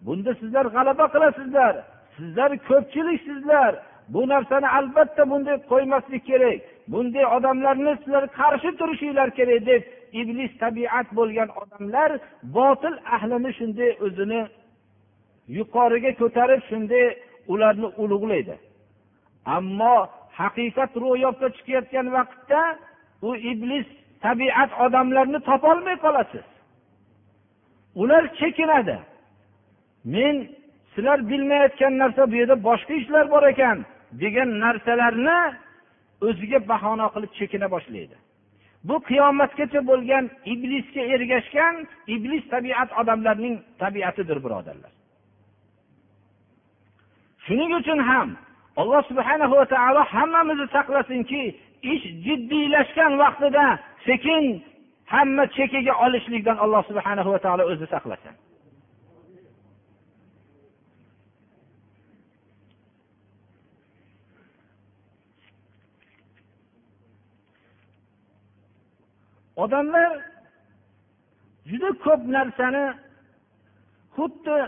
[0.07, 1.75] bunda sizlar g'alaba qilasizlar
[2.17, 3.73] sizlar ko'pchiliksizlar
[4.13, 6.61] bu narsani albatta bunday qo'ymaslik kerak.
[6.93, 9.83] Bunday odamlarni sizlar qarshi turishinglar kerak deb
[10.21, 12.11] iblis tabiat bo'lgan odamlar
[12.57, 14.43] botil ahlini shunday o'zini
[15.59, 17.07] yuqoriga ko'tarib shunday
[17.53, 18.55] ularni ulug'laydi.
[19.57, 19.97] Ammo
[20.41, 22.61] haqiqat ro'yobga chiqayotgan vaqtda
[23.29, 23.87] u iblis
[24.25, 26.47] tabiat odamlarni topolmay qolasiz.
[28.03, 28.99] Ular chekinadi.
[30.15, 30.37] Men
[30.95, 33.79] sizlar bilmayotgan narsa bu yerda boshqa ishlar bor ekan.
[34.23, 35.39] Degan narsalarni
[36.29, 38.17] o'ziga bahona qilib chekina boshlaydi.
[38.89, 41.75] Bu qiyomatgacha bo'lgan iblisga ergashgan
[42.15, 44.93] iblis tabiat odamlarning tabiatidir birodarlar.
[47.45, 48.29] Shuning uchun ham
[48.81, 51.43] alloh subhana va taolo hammamizni saqlasinki
[51.93, 53.67] ish jiddiylashgan vaqtida
[54.09, 54.45] sekin
[55.13, 58.35] hamma chekiga olishlikdan alloh subhana va taolo o'zi saqlasin.
[69.65, 70.13] Odamlar
[71.71, 72.87] juda ko'p narsani
[74.17, 74.59] xuddi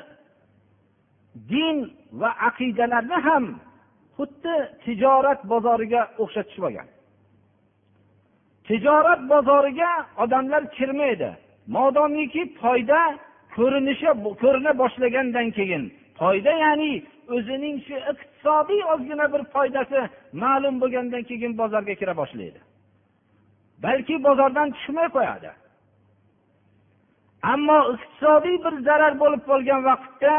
[1.53, 1.77] din
[2.21, 3.45] va aqidalarni ham
[4.17, 6.89] xuddi tijorat bozoriga o'xshatishib olgan
[8.67, 11.31] tijorat bozoriga odamlar kirmaydi.
[11.67, 13.01] Modomiki foyda
[13.57, 14.11] ko'rinishi
[14.43, 15.83] ko'rina boshlagandan keyin
[16.21, 16.93] foyda ya'ni
[17.37, 20.01] o'zining shu iqtisodiy ozgina bir foydasi
[20.43, 22.59] ma'lum bo'lgandan keyin bozorga kira boshlaydi.
[23.85, 25.51] Balki bozordan tushmay qo'yadi.
[27.53, 30.35] Ammo iqtisodiy bir zarar bo'lib qolgan vaqtda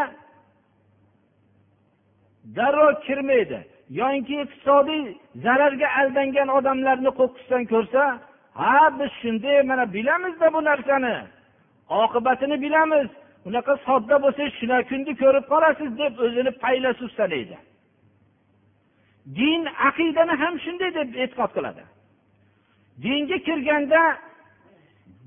[2.58, 3.60] darrov kirmaydi.
[4.00, 5.04] Yoinki iqtisodiy
[5.46, 8.04] zararga aldangan odamlarni qo'qqisdan ko'rsa
[8.60, 11.16] ha biz shunday mana bilamizda bu narsani.
[12.04, 13.10] Oqibatini bilamiz.
[13.48, 17.58] Unaqa sodda bo'lsa shuna kunni ko'rib qolasiz deb o'zini faylasuf sanaydi
[19.26, 21.84] din aqidani ham shunday deb e'tiqod qiladi.
[23.02, 24.02] Dinga kirganda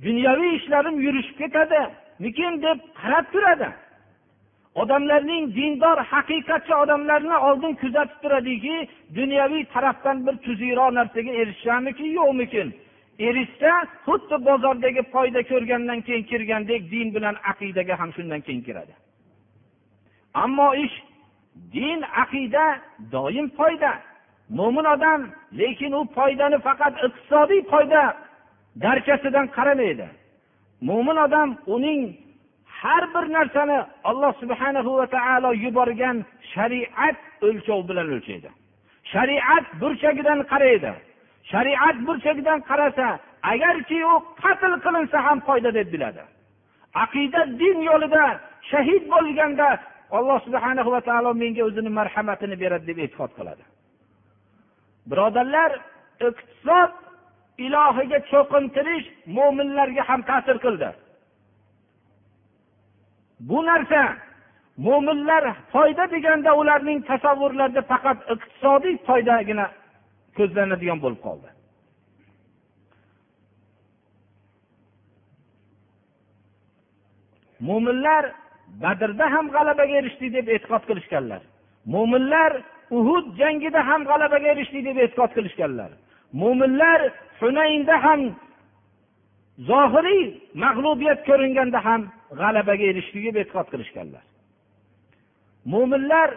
[0.05, 3.69] dunyoviy ishlarim yurishib ketadimikin deb qarab turadi.
[4.75, 12.69] Odamlarning dindor haqiqatchi odamlarni oldin kuzatib turadiki dunyoviy tarafdan bir tuzukroq narsaga erishishamikin yo'qmikin
[13.19, 13.73] erishsa
[14.07, 18.95] xuddi bozordagi foyda ko'rgandan keyin kirgandek din bilan aqidaga ham shundan keyin kiradi.
[20.35, 20.97] Ammo ish
[21.73, 22.67] din aqida
[23.13, 23.93] doim foyda.
[24.51, 25.21] Mo'min odam
[25.61, 28.03] lekin u foydani faqat iqtisodiy foyda
[28.85, 30.07] darkasidan qaramaydi.
[30.89, 32.01] Mo'min odam uning
[32.67, 36.17] har bir narsani alloh subhanahu va taolo yuborgan
[36.53, 38.51] shariat o'lchov bilan o'lchaydi.
[39.13, 40.93] Shariat burchagidan qaraydi.
[41.53, 43.07] Shariat burchagidan qarasa
[43.53, 46.23] agarki u qatl qilinsa ham foyda deb biladi.
[47.05, 48.25] Aqida din yo'lida
[48.71, 49.69] shahid bo'lganda
[50.19, 53.65] alloh subhana va taolo menga o'zini marhamatini beradi deb e'tiqod qiladi.
[55.11, 55.73] Birodarlar
[56.29, 56.92] iqtisod
[57.66, 60.90] ilohiga cho'qintirish mo'minlarga ham ta'sir qildi.
[63.49, 64.03] Bu narsa
[64.87, 69.66] mo'minlar foyda deganda ularning tasavvurlarida faqat iqtisodiy foydagina
[70.38, 71.49] ko'zlanadigan bo'lib qoldi.
[77.69, 78.25] Mo'minlar
[78.83, 81.42] badrda ham g'alabaga erishdik deb e'tiqod qilishganlar.
[81.95, 82.53] Mo'minlar
[82.90, 85.90] uhud jangida ham g'alabaga erishdik deb e'tiqod qilishganlar.
[86.40, 87.01] Mo'minlar
[87.40, 88.20] hunaynda ham
[89.70, 90.25] zohiriy
[90.64, 92.01] mag'lubiyat ko'ringanda ham
[92.40, 94.25] g'alabaga erishdik deb e'tiqod qilishganlar.
[95.72, 96.29] Mo'minlar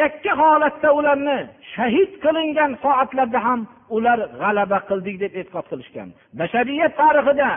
[0.00, 1.38] yakka holatda ularni
[1.74, 3.60] shahid qilingan soatlarda ham
[3.96, 6.08] ular g'alaba qildik deb e'tiqod qilishgan.
[6.40, 7.50] Bashariyat tarixida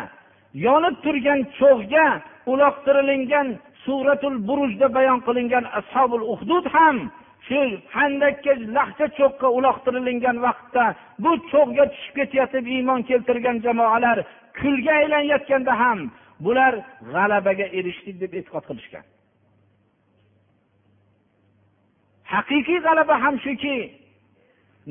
[0.66, 2.08] yonib turgan cho'g'ga
[2.52, 3.48] uloqtirilingan
[3.86, 6.98] suratul burujda bayon qilingan ashobul uhdud ham
[7.48, 7.62] shu
[7.96, 10.86] handakka lahcha cho'qqa uloqtirilingan vaqtda
[11.24, 14.18] bu cho'qga tushib ketayotib iymon keltirgan jamoalar
[14.60, 16.00] kulga aylanayotganda ham
[16.46, 16.74] bular
[17.14, 19.06] g'alabaga erishdik deb e'tiqod qilishgan.
[22.34, 23.78] Haqiqiy g'alaba ham shuki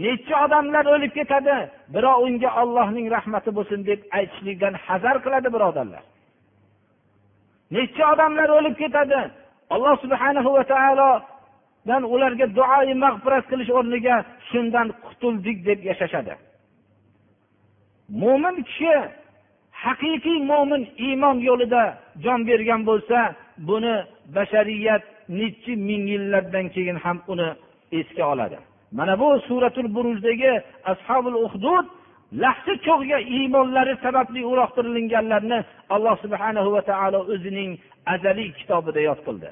[0.05, 1.57] necha odamlar o'lib ketadi
[1.95, 6.05] birov unga ollohning rahmati bo'lsin deb aytishlikdan hazar qiladi birodarlar.
[7.77, 9.21] Necha odamlar o'lib ketadi
[9.75, 11.11] alloh subhanahu va taolo
[11.89, 14.17] dan ularga duoi mag'firat qilish o'rniga
[14.51, 16.35] shundan qutuldik deb yashashadi.
[18.23, 18.95] Mo'min kishi
[19.85, 21.83] haqiqiy mo'min iymon yo'lida
[22.25, 23.19] jon bergan bo'lsa
[23.69, 23.95] buni
[24.37, 25.03] bashariyat
[25.39, 27.49] nechi ming yillardan keyin ham uni
[27.99, 28.59] esga oladi.
[28.99, 30.53] Mana bu suratul burujdagi
[30.93, 31.87] ashobul uhdud
[32.43, 35.59] lahza cho'g'ga iymonlari sababli uloqtirilganlarni
[35.95, 37.71] alloh subhanahu va taolo o'zining
[38.15, 39.49] azaliy kitobida yod qildi.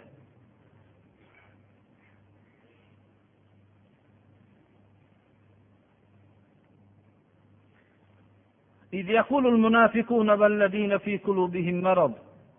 [8.94, 12.14] إذ يقول المنافقون والذين في قلوبهم مرض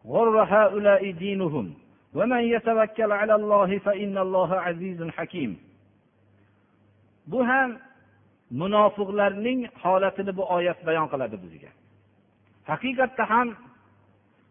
[0.06, 1.74] غر هؤلاء دينهم
[2.14, 5.70] ومن يتوكل على الله فإن الله عزيز حكيم
[7.32, 7.70] bu ham
[8.50, 11.70] munofiqlarning holatini bu oyat bayon qiladi bizga
[12.70, 13.48] haqiqatda ham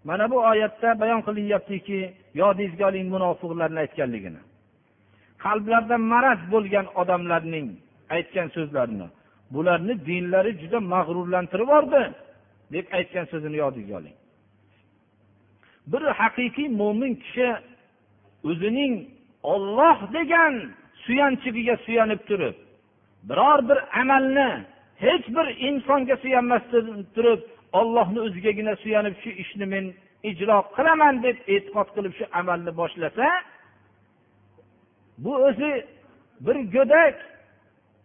[0.10, 2.00] mana bu oyatda bayon qilinyaptiki
[2.42, 4.42] yodingizga oling munofiqlarni aytganligini
[5.46, 7.68] qalblarida maraz bo'lgan odamlarning
[8.16, 9.08] aytgan so'zlarini
[9.55, 12.03] bularni dinlari juda mag'rurlantirib yubordi
[12.75, 14.17] deb aytgan so'zini yodingizga oling.
[15.93, 17.49] Bir haqiqiy mo'min kishi
[18.51, 18.95] o'zining
[19.53, 20.55] olloh degan
[21.05, 22.57] suyanchig'iga suyanib turib
[23.29, 24.51] biror bir amalni
[25.05, 27.41] hech bir insonga suyanmasdan turib
[27.79, 29.85] ollohni o'zigagina suyanib shu ishni men
[30.31, 33.27] ijro qilaman deb e'tiqod qilib shu amalni boshlasa
[35.25, 35.73] bu o'zi
[36.47, 37.17] bir go'dak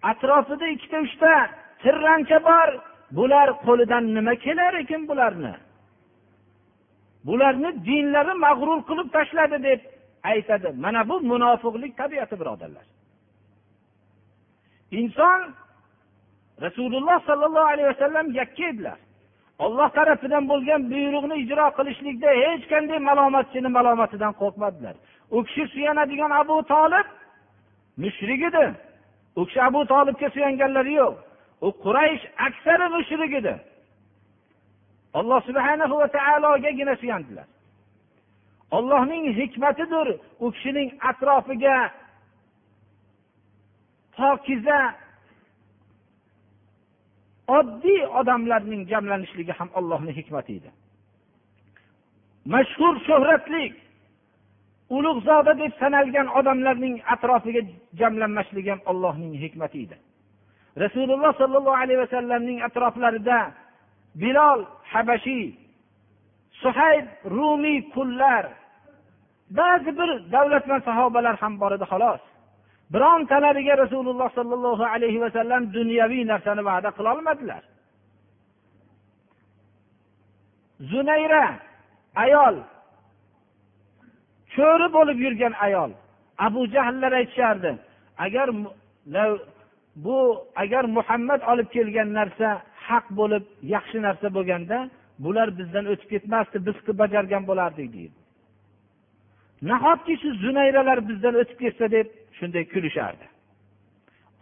[0.02, 1.34] atrofida ikkita uchta
[1.84, 2.70] tirrancha bor.
[3.18, 5.54] Bular qo'lidan nima kelar ekan bularni?
[7.28, 9.80] Bularni dinlari mag'rur qilib tashladi deb
[10.32, 10.70] aytadi.
[10.84, 12.86] Mana bu munofiqlik tabiati birodarlar.
[14.92, 15.40] Inson
[16.62, 19.00] rasululloh sollallohu alayhi vasallam yakka edilar.
[19.60, 24.96] Olloh tarafidan bo'lgan buyruqni ijro qilishlikda hech qanday malomatchini malomatidan qo'rqmadilar.
[25.36, 27.08] U kishi suyanadigan abu tolib
[28.04, 28.66] mushrik edi.
[29.36, 31.16] U kishi abu tolibga suyanganlari yo'q.
[31.62, 33.56] U quraysh aksari mushrik edi
[35.14, 37.48] alloh subhanahu va taologagina suyandilar.
[38.72, 40.08] Ollohning hikmatidir
[40.40, 41.78] u kishining atrofiga
[44.18, 44.80] pokiza
[47.48, 50.72] oddiy odamlarning jamlanishligi ham ollohni hikmati edi.
[52.54, 53.74] Mashhur shuhratlik
[54.98, 57.62] ulug'zoda deb sanalgan odamlarning atrofiga
[58.00, 59.98] jamlanmasligi ham allohning hikmati edi.
[60.84, 63.40] Rasululloh sollallohu alayhi vasallamning atroflarida
[64.22, 64.60] bilol
[64.94, 65.46] habashiy
[66.62, 67.06] suhayb
[67.38, 68.44] rumiy qullar
[69.60, 72.22] ba'zi bir davlatman sahobalar ham bor edi xolos.
[72.94, 77.64] Birontalariga rasululloh sollallohu alayhi vasallam dunyoviy narsani va'da qilolmadilar
[80.80, 81.60] zunayra
[82.16, 82.64] ayol
[84.56, 85.92] cho'ri bo'lib yurgan ayol.
[86.48, 87.72] Abu jahllar aytishardi
[88.26, 88.48] agar
[90.06, 90.20] bu
[90.64, 92.48] agar muhammad olib kelgan narsa
[92.88, 93.44] haq bo'lib
[93.76, 94.78] yaxshi narsa bo'lganda
[95.24, 98.18] bular bizdan o'tib ketmasdi biz qilib bajargan bo'lardik deydi.
[99.72, 102.08] Nahotki shu zunayralar bizdan o'tib ketsa deb
[102.38, 103.26] shunday kulishardi?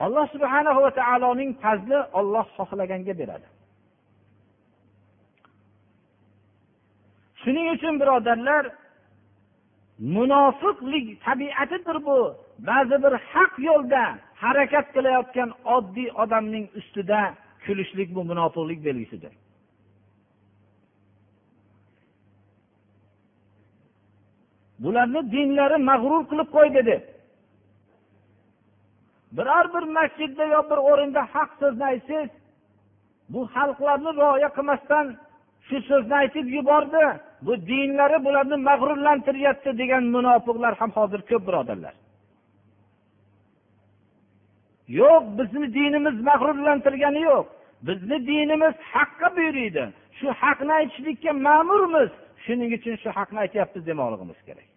[0.06, 3.48] Alloh subhana va taoloning fazli olloh xohlaganga beradi.
[7.42, 8.64] Shuning uchun birodarlar
[10.00, 12.36] munofiqlik tabiatidir bu.
[12.60, 14.04] Ba'zi bir haq yo'lda
[14.36, 17.34] harakat qilayotgan oddiy odamning ustida
[17.66, 19.34] kulishlik bu munofiqlik belgisidir.
[24.80, 27.04] Bularni dinlari mag'rur qilib qo'ydi deb.
[29.38, 32.32] Biror bir masjidda yo bir o'rinda haq so'zni aytsangiz
[33.30, 35.06] bu xalqlarni rioya qilmasdan
[35.68, 37.06] shu so'zni aytib yubordi.
[37.42, 41.96] Bu dinlari bularni mag'rurlantiryapti degan munofiqlar ham hozir ko'p birodarlar.
[45.00, 47.46] Yo'q bizni dinimiz mag'rurlantirgani yo'q.
[47.88, 49.84] Bizni dinimiz haqqa buyuriydi.
[50.20, 52.12] Shu haqni aytishlikka ma'murmiz.
[52.46, 54.70] Shuning uchun shu haqni aytyapmiz demoqligimiz kerak.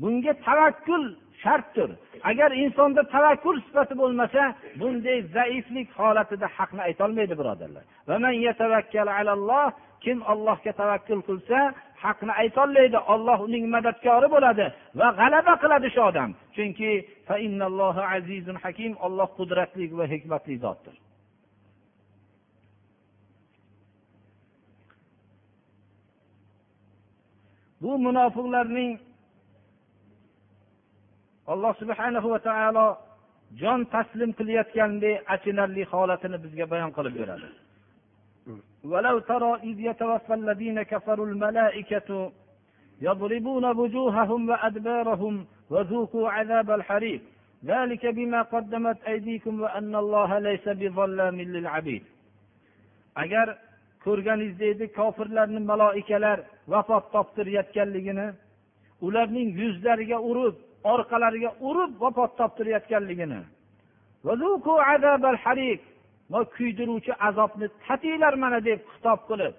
[0.00, 1.04] Bunga tavakkul
[1.42, 1.90] shartdir.
[2.30, 4.42] Agar insonda tavakkul sifati bo'lmasa
[4.80, 7.84] bunday zaiflik holatida haqni aytolmaydi birodarlar.
[10.04, 11.58] Kim ollohga tavakkul qilsa
[12.04, 14.66] haqni aytolmaydi olloh uning madadkori bo'ladi
[15.00, 16.30] va g'alaba qiladi shu odam.
[16.56, 16.90] Chunki
[18.64, 20.96] hakim olloh qudratli va hikmatli zotdir.
[27.82, 28.90] Bu munofiqlarning
[31.53, 32.87] alloh subhanahu va taolo
[33.61, 37.49] jon taslim qilayotgandek achinarli holatini bizga bayon qilib beradi
[38.83, 42.31] ولو ترى إذ يتوفى الذين كفروا الملائكة
[43.01, 47.21] يضربون وجوههم وأدبارهم وذوقوا عذاب الحريق
[47.65, 52.03] ذلك بما قدمت أيديكم وأن الله ليس بظلام للعبيد
[53.23, 53.47] agar
[54.05, 56.39] ko'rganingizdek edi kofirlarni maloikalar
[56.73, 58.27] vafot toptirayotganligini
[59.07, 63.40] ularning yuzlariga urib orqalariga urib vafot toptirayotganligini.
[66.32, 69.54] Va kuydiruvchi azobni tatinglar mana deb xitob qilib.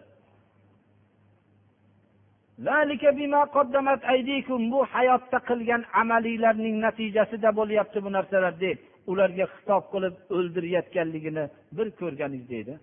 [4.71, 8.77] Bu hayotda qilgan amalinglarning natijasida bo'lyapti bu narsalar deb
[9.11, 11.45] ularga xitob qilib o'ldirayotganligini
[11.77, 12.73] bir ko'rganingiz deydi.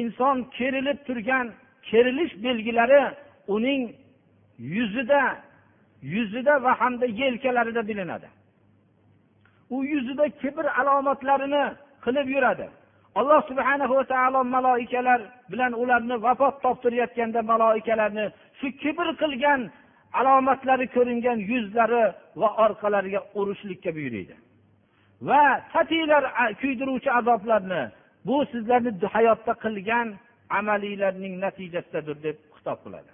[0.00, 1.46] Inson kerilib turgan
[1.88, 3.02] kerilish belgilari
[3.56, 3.82] uning
[4.58, 5.22] yuzida
[6.12, 8.28] yuzida va hamda yelkalarida bilinadi
[9.70, 11.64] u yuzida kibr alomatlarini
[12.04, 12.66] qilib yuradi.
[13.14, 18.26] Alloh subhana va taolo maloikalar bilan ularni vafot toptirayotganda maloikalarni
[18.58, 19.60] shu kibr qilgan
[20.20, 22.04] alomatlari ko'ringan yuzlari
[22.40, 24.34] va orqalariga urishlikka buyuriydi.
[25.28, 26.24] Va tatiylar
[26.60, 27.82] kuydiruvchi azoblarni
[28.26, 30.06] bu sizlarni hayotda qilgan
[30.58, 33.13] amalinglarning natijasidadir deb xitob qiladi.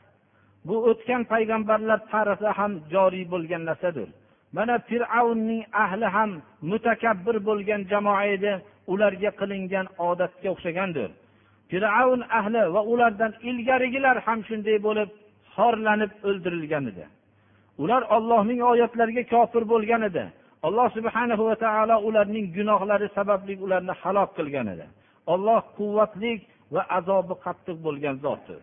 [0.67, 4.09] bu o'tgan payg'ambarlar tarixida ham joriy bo'lgan narsadir.
[4.57, 6.31] Mana fir'avnning ahli ham
[6.71, 8.53] mutakabbir bo'lgan jamoa edi.
[8.93, 11.09] Ularga qilingan odatga o'xshagandir.
[11.71, 15.09] Fir'avn ahli va ulardan ilgarigilar ham shunday bo'lib
[15.55, 17.05] xorlanib o'ldirilgan edi.
[17.83, 20.23] Ular ollohning oyatlariga kofir bo'lgan edi.
[20.67, 24.85] Alloh subhana va taolo ularning gunohlari sababli ularni halok qilgan edi.
[25.33, 26.33] Olloh quvvatli
[26.73, 28.61] va azobi qattiq bo'lgan zotdir.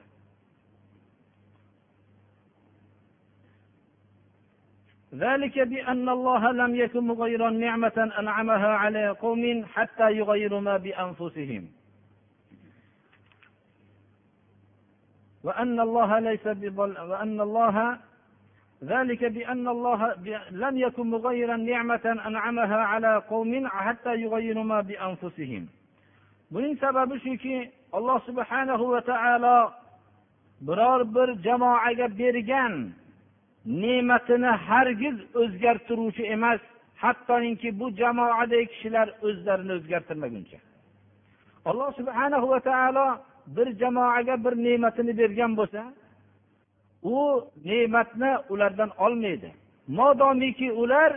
[5.14, 11.68] ذلك بأن الله لم يكن مغيرا نعمة أنعمها على قوم حتى يغيروا ما بأنفسهم.
[15.44, 17.98] وأن الله ليس بظل وأن الله
[18.84, 20.14] ذلك بأن الله
[20.50, 25.68] لم يكن مغيرا نعمة أنعمها على قوم حتى يغيروا ما بأنفسهم.
[26.50, 27.70] buning sababi shuki
[28.26, 29.72] subhanahu va taolo
[30.60, 32.94] biror bir jamoaga bergan
[33.66, 36.60] ne'matini hargiz o'zgartiruvchi emas
[37.02, 40.58] hattoki bu jamoadagi kishilar o'zlarini o'zgartirmaguncha.
[41.68, 43.06] Alloh subhana va taolo
[43.56, 45.82] bir jamoaga bir ne'matini bergan bo'lsa
[47.02, 47.18] u
[47.64, 49.50] ne'matni ulardan olmaydi.
[49.98, 51.10] Modomiki ular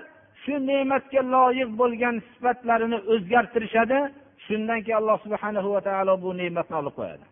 [0.44, 4.00] shu ne'matga loyiq bo'lgan sifatlarini o'zgartirishadi
[4.46, 7.26] shundan keyin alloh subhanahu va taolo bu ne'matni olib qo'yadi.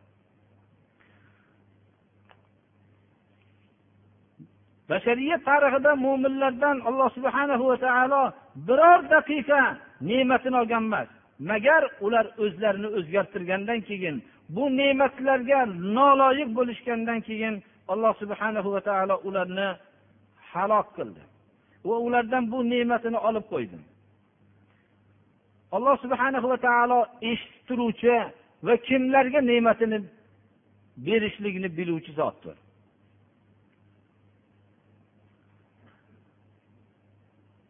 [4.89, 8.23] Bashariyat tarixida mo'minlardan alloh subhanahu va taolo
[8.67, 9.61] biror daqiqa
[10.09, 11.09] ne'matini olgan emas.
[11.49, 14.15] Magar ular o'zlarini o'zgartirgandan keyin
[14.55, 15.59] bu ne'matlarga
[15.97, 17.55] noloyiq bo'lishgandan keyin
[17.93, 19.69] alloh subhanahu va taolo ularni
[20.51, 21.21] halok qildi.
[21.87, 23.77] Va ulardan bu ne'matini olib qo'ydi.
[25.77, 28.15] Alloh subhanahu va taolo eshitib turuvchi
[28.67, 29.97] va kimlarga ne'matini
[31.05, 32.55] berishligini biluvchi zotdir.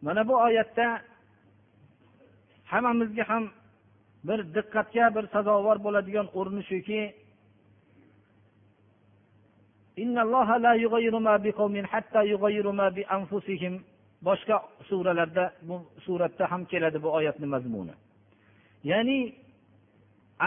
[0.02, 0.86] Mana bu oyatda
[2.72, 3.44] hammamizga ham
[4.28, 7.00] bir diqqatga bir sazovor bo'ladigan o'rni shuki
[14.28, 14.56] boshqa
[14.88, 17.94] suralarda bu suratda ham keladi bu oyatni mazmuni.
[18.90, 19.18] Ya'ni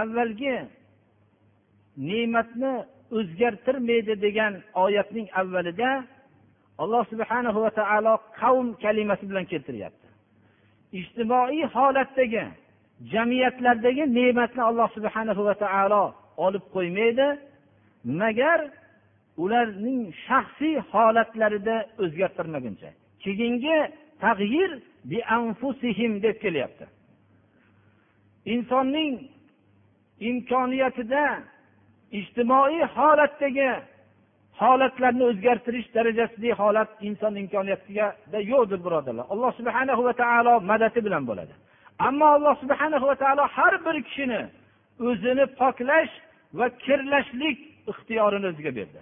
[0.02, 0.56] avvalgi
[2.10, 2.74] ne'matni
[3.18, 4.54] o'zgartirmaydi degan
[4.86, 5.90] oyatning avvalida
[6.78, 10.08] alloh subhanahu va taolo qavm kalimasi bilan keltiryapti.
[11.00, 12.44] Ijtimoiy holatdagi
[13.14, 16.04] jamiyatlardagi ne'matni alloh subhanahu va taolo
[16.46, 17.28] olib qo'ymaydi.
[18.22, 18.60] Magar
[19.44, 22.90] ularning shaxsiy holatlarida o'zgartirmaguncha.
[23.24, 23.78] Keyingi
[24.24, 24.72] tag'yir
[26.26, 26.86] deb kelyapti.
[28.54, 29.16] Insonning
[30.30, 31.24] imkoniyatida
[32.20, 33.70] ijtimoiy holatdagi
[34.62, 38.08] holatlarni o'zgartirish darajasidagi holat inson imkoniyatiga
[38.52, 39.26] yo'qdir birodarlar.
[39.34, 41.54] Alloh subhana va taolo madadi bilan bo'ladi.
[42.08, 44.42] Ammo alloh subhana va taolo har bir kishini
[45.08, 46.14] o'zini poklash
[46.60, 47.58] va kirlashlik
[47.92, 49.00] ixtiyorini o'ziga berdi.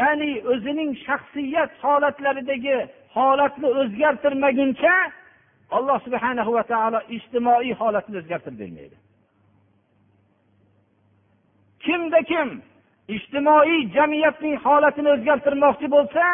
[0.00, 2.76] Ya'ni o'zining shaxsiyat holatlaridagi
[3.16, 4.94] holatni o'zgartirmaguncha
[5.76, 8.96] alloh subhana va taolo ijtimoiy holatni o'zgartirib bermaydi.
[11.84, 12.48] Kimda kim
[13.16, 16.24] ijtimoiy jamiyatning holatini o'zgartirmoqchi bo'lsa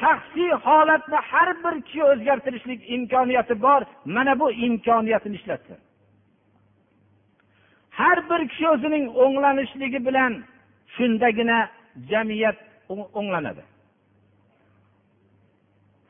[0.00, 5.78] shaxsiy holatni har bir kishi o'zgartirishlik imkoniyati bor mana bu imkoniyatini ishlatsin.
[7.98, 10.32] Har bir kishi o'zining o'nglanishligi bilan
[10.94, 11.58] shundagina
[12.10, 12.58] jamiyat
[13.18, 13.62] o'nglanadi.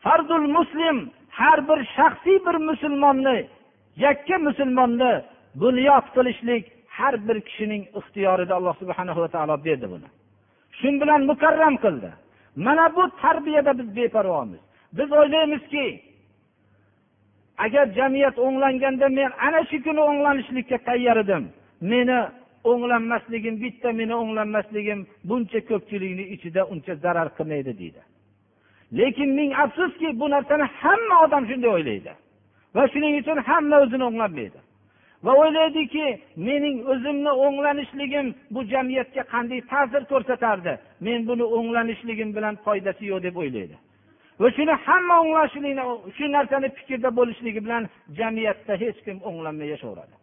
[0.04, 0.96] Fardul muslim
[1.38, 3.38] har bir shaxsiy bir musulmonni
[3.96, 5.12] yakka musulmonni
[5.62, 10.08] bunyod qilishlik har bir kishining ixtiyorida alloh subhana va taolo berdi buni.
[10.78, 12.10] Shu bilan mukarram qildi.
[12.56, 14.60] Mana bu tarbiyada biz beparvomiz.
[14.92, 15.86] Biz o'ylaymizki
[17.64, 21.44] agar jamiyat o'nglanganda men ana shu kuni o'nglanishlikka tayyor edim
[21.80, 22.18] meni
[22.70, 28.00] o'nglanmasligim bitta meni o'nglanmasligim buncha ko'pchilikni ichida uncha zarar qilmaydi deydi.
[28.98, 32.12] Lekin ming afsuski bu narsani hamma odam shunday o'ylaydi.
[32.74, 34.60] Va shuning uchun hamma o'zini o'nglamaydi
[35.24, 40.72] va o'ylaydiki mening o'zimni o'nglanishligim bu jamiyatga qanday ta'sir ko'rsatardi
[41.06, 43.76] men buni o'nglanishligim bilan foydasi yo'q deb o'ylaydi.
[44.40, 45.84] Va shuni hamma o'nglashlikni
[46.16, 47.82] shu narsani fikrda bo'lishligi bilan
[48.18, 50.14] jamiyatda hech kim o'nglanmay yashayveradi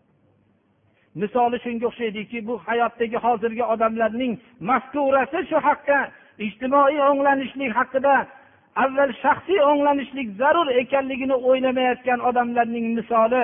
[1.21, 4.33] misoli shunga o'xshaydiki bu hayotdagi hozirgi odamlarning
[4.69, 5.97] mafkurasi shu haqda
[6.47, 8.15] ijtimoiy o'nglanishlik haqida
[8.83, 13.43] avval shaxsiy o'nglanishlik zarur ekanligini o'ylamayotgan odamlarning misoli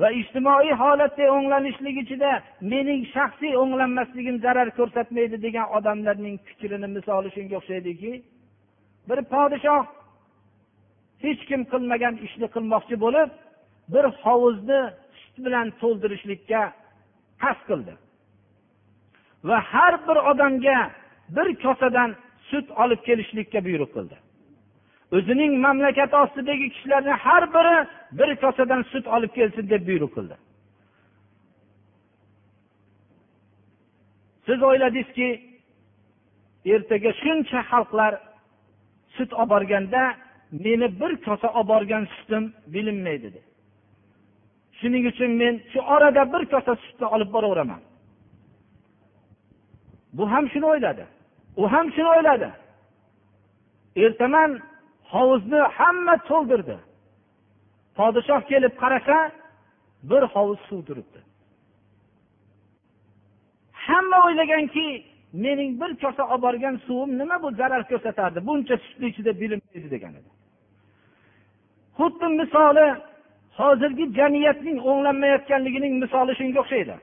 [0.00, 2.30] va ijtimoiy holatda o'nglanishlik ichida
[2.72, 8.12] mening shaxsiy o'nglanmasligim zarar ko'rsatmaydi degan odamlarning fikrini misoli shunga o'xshaydiki
[9.08, 9.84] bir podshoh
[11.24, 13.30] hech kim qilmagan ishni qilmoqchi bo'lib
[13.92, 14.80] bir hovuzni
[15.20, 16.62] sut bilan to'ldirishlikka
[17.42, 17.94] qasd qildi.
[19.48, 20.78] Va har bir odamga
[21.36, 22.10] bir kosadan
[22.50, 24.16] sut olib kelishlikka buyruq qildi.
[25.16, 27.76] O'zining mamlakati ostidagi kishilarni har biri
[28.18, 30.36] bir kosadan sut olib kelsin deb buyruq qildi.
[34.46, 35.28] Siz o'yladingizki
[36.74, 38.12] ertaga shuncha xalqlar
[39.16, 40.02] sut olib borganda
[40.64, 42.44] meni bir kosa olib borgan sutim
[42.74, 43.40] bilinmaydi dedi.
[44.78, 47.80] Shuning uchun men shu orada bir kosa sutni olib boraveraman.
[50.12, 51.04] Bu ham shuni o'yladi.
[51.56, 52.50] U ham shuni o'yladi.
[53.96, 54.50] Ertaman
[55.12, 56.76] hovuzni hamma to'ldirdi.
[57.98, 59.16] Podshoh kelib qarasa
[60.10, 61.20] bir hovuz suv turibdi.
[63.86, 64.86] Hamma o'ylaganki
[65.44, 70.12] mening bir kosa olib borgan suvim nima bu zarar ko'rsatardi buncha sutni ichida bilinmaydi degan
[70.20, 70.30] edi.
[71.98, 72.86] Xuddi misoli
[73.60, 76.94] hozirgi jamiyatning o'nglanmayotganligining misoli shunga o'xshaydi.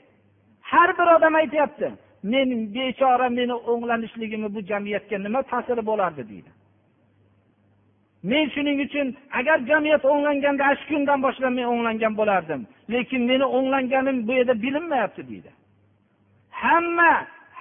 [0.72, 1.88] Har bir odam aytyapti
[2.34, 6.52] men bechora meni o'nglanishligimni bu jamiyatga nima ta'siri bo'lardi deydi.
[8.24, 9.08] Men shuning uchun
[9.40, 12.62] agar jamiyat o'nglanganda ana shu kundan boshlab men o'nglangan bo'lardim.
[12.94, 15.52] Lekin meni o'nglanganim bu yerda bilinmayapti deydi.
[16.62, 17.12] Hamma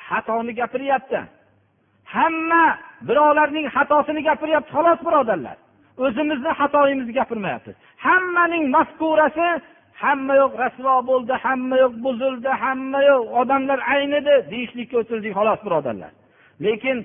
[0.09, 1.21] xatoni gapiryapti.
[2.15, 2.65] Hamma
[3.09, 5.57] birovlarning xatosini gapiryapti xolos birodarlar.
[6.05, 7.77] O'zimizni xatoyimizni gapirmayapmiz
[8.07, 9.49] hammaning mafkurasi
[10.03, 16.13] hamma yoq rasvo bo'ldi hamma yoq buzildi hamma yoq odamlar aynidi deyishlikka o'tildik xolos birodarlar.
[16.65, 16.97] Lekin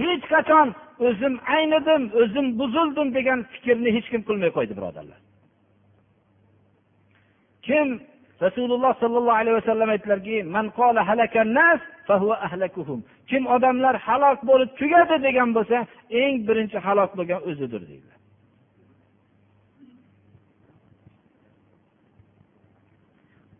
[0.00, 0.68] hech qachon
[1.06, 5.20] o'zim aynidim o'zim buzildim degan fikrni hech kim qilmay qo'ydi birodarlar.
[7.66, 7.88] Kim
[8.44, 10.36] rasululloh sollallohu alayhi vasallam aytdilarki
[13.30, 15.78] kim odamlar halok bo'lib tugadi degan bo'lsa
[16.22, 18.18] eng birinchi halok bo'lgan o'zidir deydilar.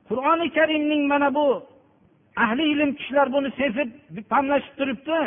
[0.08, 1.46] Qur'oni karimning mana bu
[2.44, 3.90] ahli ilm kishilar buni sezib
[4.32, 5.18] pamlashib turibdi.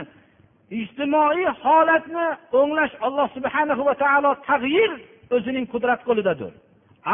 [0.72, 2.26] Ijtimoiy holatni
[2.60, 4.92] o'nglash alloh subhanahu va taolo tag'yir
[5.36, 6.52] o'zining qudrat qo'lidadir.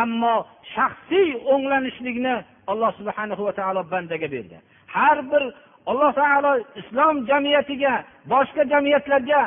[0.01, 0.36] Ammo
[0.76, 2.36] shaxsiy o'nglanishlikni
[2.72, 4.58] alloh subhanahu va taolo bandaga berdi.
[4.95, 5.43] Har bir
[5.91, 6.51] alloh taolo
[6.82, 7.93] islom jamiyatiga
[8.32, 9.41] boshqa jamiyatlarga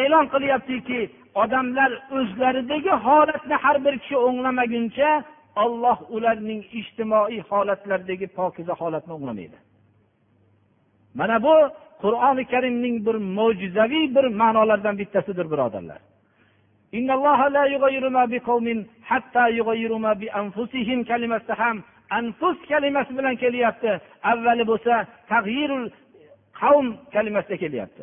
[0.00, 1.00] e'lon qilyaptiki
[1.42, 5.10] odamlar o'zlaridagi holatni har bir kishi o'nglamaguncha
[5.64, 9.58] olloh ularning ijtimoiy holatlaridagi pokiza holatni o'nglamaydi.
[11.18, 11.54] Mana bu
[12.02, 16.00] qur'oni karimning bir mo'jizaviy bir ma'nolaridan bittasidir birodarlar.
[21.10, 21.76] Kalimasida ham
[22.18, 23.92] anfus kalimasi bilan kelyapti.
[24.30, 24.94] Avvali bo'lsa
[25.32, 25.86] tag'yirul
[26.60, 28.02] qavm kalimasida kelyapti.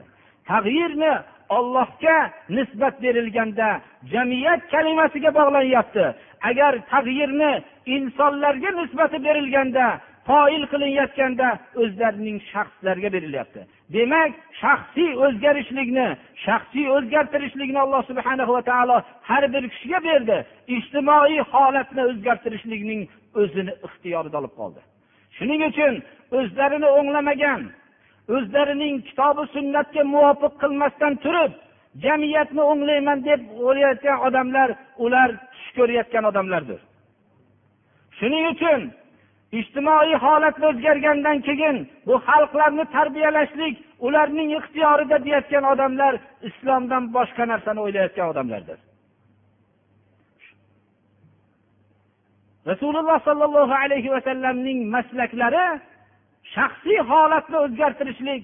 [0.51, 1.13] Tag'yirni
[1.57, 2.17] ollohga
[2.57, 3.67] nisbat berilganda
[4.13, 6.05] jamiyat kalimasiga bog'lanyapti.
[6.49, 7.51] Agar tag'yirni
[7.95, 9.85] insonlarga nisbati berilganda
[10.29, 11.47] qoyil qilinayotganda
[11.81, 13.61] o'zlarining shaxslariga berilyapti.
[13.95, 16.07] Demak shaxsiy o'zgarishlikni
[16.45, 18.97] shaxsiy o'zgartirishlikni alloh subhana va taolo
[19.29, 20.37] har bir kishiga berdi.
[20.75, 23.01] Ijtimoiy holatni o'zgartirishlikning
[23.41, 24.81] o'zini ixtiyorida olib qoldi.
[25.37, 25.93] Shuning uchun
[26.37, 27.61] o'zlarini o'nglamagan
[28.35, 31.51] o'zlarining kitobi sunnatga muvofiq qilmasdan turib
[32.05, 34.69] jamiyatni o'nglayman deb o'ylayotgan odamlar
[35.05, 36.79] ular tush ko'rayotgan odamlardir.
[38.19, 38.81] Shuning uchun
[39.57, 41.77] ijtimoiy holat o'zgargandan keyin
[42.07, 43.75] bu xalqlarni tarbiyalashlik
[44.07, 46.13] ularning ixtiyorida deyayotgan odamlar
[46.49, 48.79] islomdan boshqa narsani o'ylayotgan odamlardir.
[52.71, 55.65] Rasululloh sollallohu alayhi vasallamning maslaklari
[56.55, 58.43] shaxsiy holatni o'zgartirishlik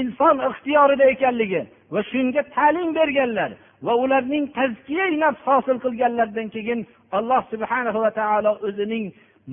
[0.00, 3.50] inson ixtiyorida ekanligi va shunga ta'lim berganlar
[3.86, 6.80] va ularning tazkiya nafs hosil qilganlaridan keyin
[7.18, 9.04] alloh subhanahu va taolo o'zining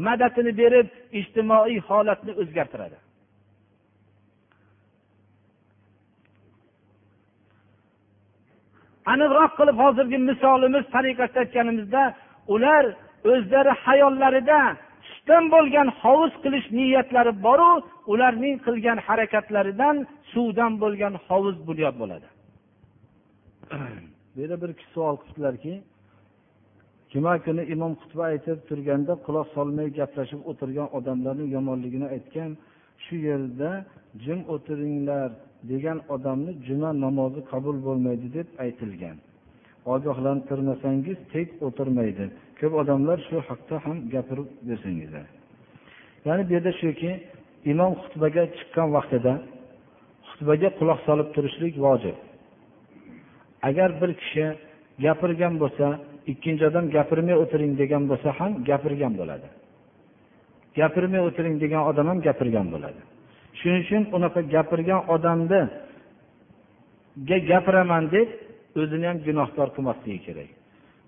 [0.05, 0.87] madadini berib
[1.19, 2.97] ijtimoiy holatni o'zgartiradi.
[9.13, 12.03] Aniqroq qilib hozirgi misolimiz tariqasida aytganimizda
[12.53, 12.83] ular
[13.31, 14.59] o'zlari hayollarida
[15.09, 17.71] sutdan bo'lgan hovuz qilish niyatlari boru
[18.11, 19.95] ularning qilgan harakatlaridan
[20.31, 22.27] suvdan bo'lgan hovuz bunyod bo'ladi.
[24.33, 25.73] Bu yerda bir kishi savol qilibdilarki
[27.13, 32.51] juma kuni imom xutba aytib turganda quloq solmay gaplashib o'tirgan odamlarni yomonligini aytgan
[33.03, 33.71] shu yerda
[34.23, 35.29] jim o'tiringlar
[35.71, 39.17] degan odamni juma namozi qabul bo'lmaydi deb aytilgan.
[39.93, 42.25] Ogohlantirmasangiz tek o'tirmaydi.
[42.59, 45.27] Ko'p odamlar shu haqda ham gapirib bersangizlar
[46.27, 47.11] ya'ni bu yerda shuki
[47.71, 49.33] imom xutbaga chiqqan vaqtida
[50.29, 52.17] xutbaga quloq solib turishlik vojib.
[53.69, 54.45] Agar bir kishi
[55.05, 55.87] gapirgan bo'lsa
[56.31, 59.47] ikkinchi odam gapirmay o'tiring degan bo'lsa ham gapirgan bo'ladi.
[60.79, 63.01] Gapirmay o'tiring degan odam ham gapirgan bo'ladi.
[63.59, 65.61] Shuning uchun unaqa gapirgan odamni
[67.51, 68.27] gapiraman deb
[68.81, 70.49] o'zini ham gunohkor qilmasligi kerak.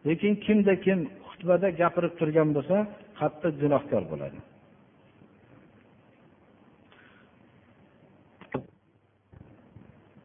[0.07, 0.99] Lekin kimda kim
[1.30, 2.76] xutbada gapirib turgan bo'lsa
[3.20, 4.39] qattiq gunohkor bo'ladi.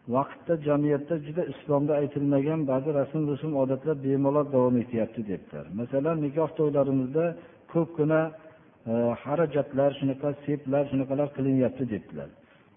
[0.09, 5.67] Vaqtda jamiyatda juda islomda aytilmagan ba'zi rasm rusum odatlar bemalol davom etyapti debdilar.
[5.81, 7.25] Masalan nikoh to'ylarimizda
[7.73, 8.93] ko'pgina e,
[9.23, 12.29] xarajatlar shunaqa seplar shunaqalar qilinyapti debdilar.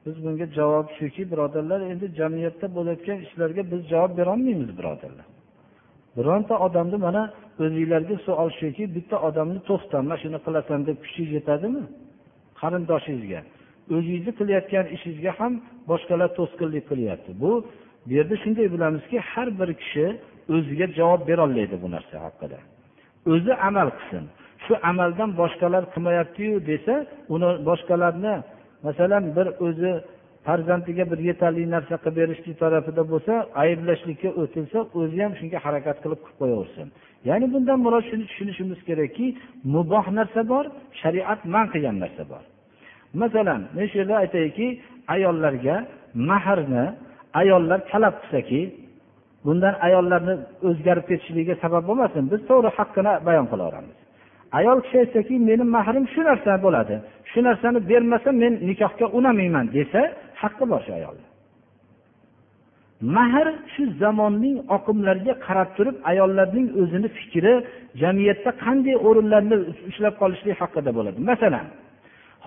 [0.06, 5.28] Biz bunga javob shuki birodarlar endi jamiyatda bo'layotgan ishlarga biz javob berolmaymiz birodarlar.
[6.18, 7.24] Bironta odamni mana
[7.64, 11.84] o'zinglarga savol shuki bitta odamni to'xta mana shuni qilasan deb kuchingiz yetadimi?
[12.62, 13.42] Qarindoshingizga
[13.96, 15.54] o'zingizni qilayotgan ishingizga ham
[15.90, 17.32] boshqalar to'sqinlik qilyapti.
[17.44, 17.52] Bu
[18.06, 20.06] bu yerda shunday bilamizki har bir kishi
[20.56, 22.60] o'ziga javob berolmaydi bu narsa haqida.
[23.34, 24.24] O'zi amal qilsin.
[24.66, 26.96] Shu amaldan boshqalar qilmayaptiyu desa
[27.36, 28.36] uni boshqalarni
[28.88, 29.92] masalan bir o'zi
[30.48, 33.34] farzandiga bir yetarli narsa qilib berishlik tarafida bo'lsa
[33.64, 36.88] ayblashlikka o'tilsa o'zi ham shunga harakat qilib qilib qo'yaversin.
[37.30, 39.28] Ya'ni bundan murod shuni tushunishimiz kerakki
[39.76, 40.66] muboh narsa bor
[41.02, 42.44] shariat man qilgan narsa bor.
[43.22, 44.68] Masalan men shu yerda aytayki
[45.16, 45.76] ayollarga
[46.30, 46.86] mahrni
[47.42, 48.62] ayollar talab qilsaki
[49.46, 50.34] bundan ayollarni
[50.68, 53.98] o'zgarib ketishligiga sabab bo'lmasin biz to'g'ri haqqini bayon qilaveramiz
[54.60, 56.96] ayol kishi aytsaki meni mahrim shu narsa bo'ladi
[57.32, 60.02] shu narsani bermasa men nikohga unamayman desa
[60.42, 61.26] haqqi bor shu ayolni.
[63.18, 67.54] Mahr shu zamonning oqimlariga qarab turib ayollarning o'zini fikri
[68.02, 69.56] jamiyatda qanday o'rinlarni
[69.90, 71.20] ushlab qolishlik haqida bo'ladi.
[71.32, 71.66] Masalan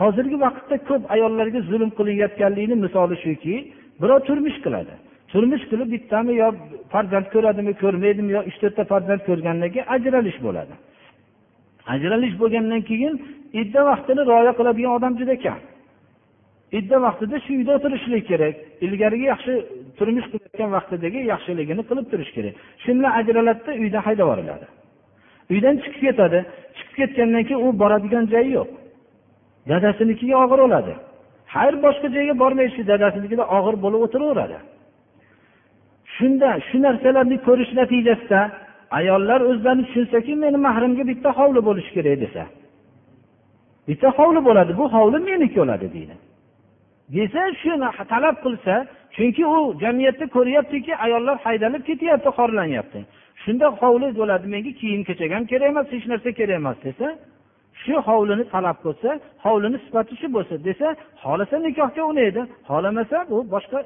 [0.01, 3.55] hozirgi vaqtda ko'p ayollarga zulm qilinayotganligini misoli shuki
[4.03, 4.95] birov turmush qiladi.
[5.33, 6.49] Turmush qilib bittami yo
[6.93, 10.75] farzand ko'radimi ko'rmaydimi yo uch to'rtta farzand ko'rgandan keyin ajralish bo'ladi.
[11.95, 13.15] Ajralish bo'lgandan keyin
[13.63, 15.61] idda vaqtini rioya qiladigan odam juda kam.
[16.79, 18.55] Idda vaqtida shu uyda o'tirishlik kerak.
[18.87, 19.53] Ilgarigi yaxshi
[19.99, 22.55] turmush qilayotgan vaqtidagi yaxshiligini qilib turish kerak.
[22.83, 24.67] Shu bilan ajraladida uydan haydab yuboriladi
[25.53, 26.39] uydan chiqib ketadi.
[26.77, 28.71] Chiqib ketgandan keyin u boradigan joyi yo'q.
[29.69, 30.95] Dadasinikiga og'ir o'ladi.
[31.55, 34.59] Har boshqa joyga bormaydi shu dadasinikida og'ir bo'lib o'tiraveradi.
[36.15, 38.41] Shunda shu narsalarni ko'rish natijasida
[38.99, 42.43] ayollar o'zlarini tushunsaki meni mahrimga bitta hovli bo'lishi kerak desa.
[43.89, 46.17] Bitta hovli bo'ladi bu hovli meniki bo'ladi deydi.
[47.17, 48.75] Desa shuni talab qilsa
[49.17, 53.01] chunki u jamiyatda ko'ryaptiki ayollar haydalib ketyapti xorlanyapti.
[53.43, 57.07] Shunda hovli bo'ladi menga kiyim kechak ham kerak emas hech narsa kerak emas desa
[57.83, 59.11] shu hovlini talab qilsa
[59.45, 60.87] hovlini sifati shu bo'lsa desa
[61.23, 63.79] xohlasa nikohga unaydi xohlamasa u boshqa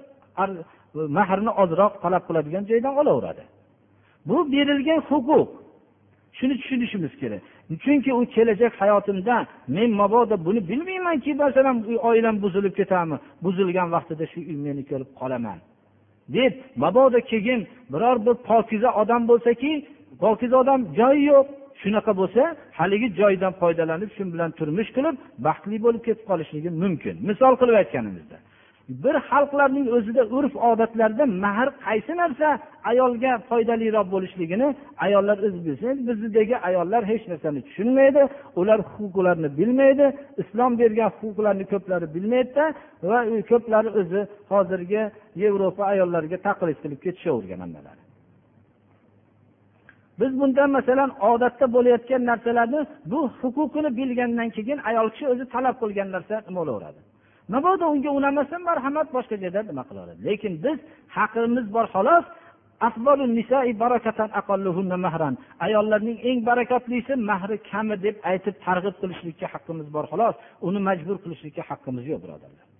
[1.19, 3.43] mahrni ozroq talab qiladigan joydan olaveradi.
[4.29, 5.49] Bu berilgan huquq.
[6.39, 7.43] Shuni tushunishimiz kerak.
[7.85, 9.37] Chunki u kelajak hayotimda
[9.77, 11.77] men mabodo buni bilmaymanki masalan
[12.09, 15.59] oilam buzilib ketadimi buzilgan vaqtida shu uy meni ko'rib qolaman.
[16.37, 16.53] Deb
[16.85, 17.61] mabodo keyin
[17.93, 19.71] biror bir pokiza odam bo'lsaki
[20.23, 21.47] pokiza odam joyi yo'q.
[21.83, 22.43] Shunaqa bo'lsa
[22.79, 25.15] haligi joydan foydalanib shu bilan turmush qilib
[25.47, 27.15] baxtli bo'lib ketib qolishligi mumkin.
[27.31, 28.37] Misol qilib aytganimizda
[28.89, 32.49] bir xalqlarning o'zida urf odatlarida mahr qaysi narsa
[32.91, 34.69] ayolga foydaliroq bo'lishligini
[35.07, 38.23] ayollar o'zi bilsa bizdagi ayollar hech narsani tushunmaydi
[38.61, 40.07] ular huquqlarini bilmaydi
[40.43, 42.65] islom bergan huquqlarni ko'plari bilmaydida
[43.09, 43.19] va
[43.51, 44.21] ko'plari o'zi
[44.53, 45.03] hozirgi
[45.43, 48.04] yevropa ayollariga taqlid qilib ketishavergan hammalari
[50.21, 52.81] biz bundan masalan odatda bo'layotgan narsalarni
[53.13, 57.01] bu huquqini bilgandan keyin ayol kishi o'zi talab qilgan narsa nima bo'laveradi?
[57.53, 60.21] Mabodo unga unamasa marhamat boshqa joyda nima qilaveradi?
[60.29, 60.79] Lekin biz
[61.17, 62.25] haqimiz bor xolos.
[65.67, 70.35] Ayollarning eng barakotlisi mahri kami deb aytib targ'ib qilishlikka haqqimiz bor xolos.
[70.69, 72.74] Uni majbur qilishlikka haqqimiz yo'q birodarlar.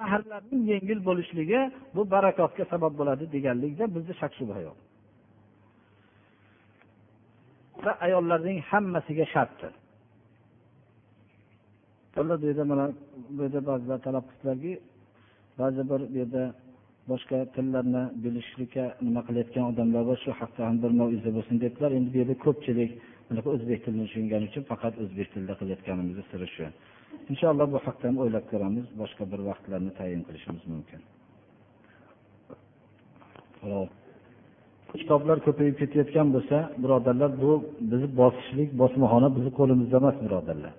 [0.00, 1.60] Mahrlarning yengil bo'lishligi
[1.94, 4.76] bu barakotga sabab bo'ladi deganlikda bizda shak shubha yo'q.
[8.06, 9.72] Ayollarning hammasiga shartdir.
[12.16, 12.86] Bu yerda mana
[13.34, 14.72] bu yerda ba'zilar talab qildilarki
[15.60, 16.44] ba'zi bir bu yerda
[17.10, 21.90] boshqa tillarni bilishlikka nima qilayotgan odamlar bor shu haqda ham bir moiza bo'lsin debdilar.
[21.98, 22.90] Endi bu yerda ko'pchilik
[23.28, 26.66] bunaqa o'zbek tilini tushungani uchun faqat o'zbek tilida qilayotganimizni siri shu.
[27.32, 31.00] Inshaalloh bu haqda ham o'ylab ko'ramiz boshqa bir vaqtlarni tayin qilishimiz mumkin.
[35.00, 37.52] Kitoblar ko'payib ketayotgan bo'lsa birodarlar bu
[37.90, 40.74] bizni bosishlik bosmaxona bizni qo'limizda emas birodarlar.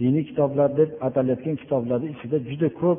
[0.00, 2.98] Diniy kitoblar deb atalayotgan kitoblarni ichida juda ko'p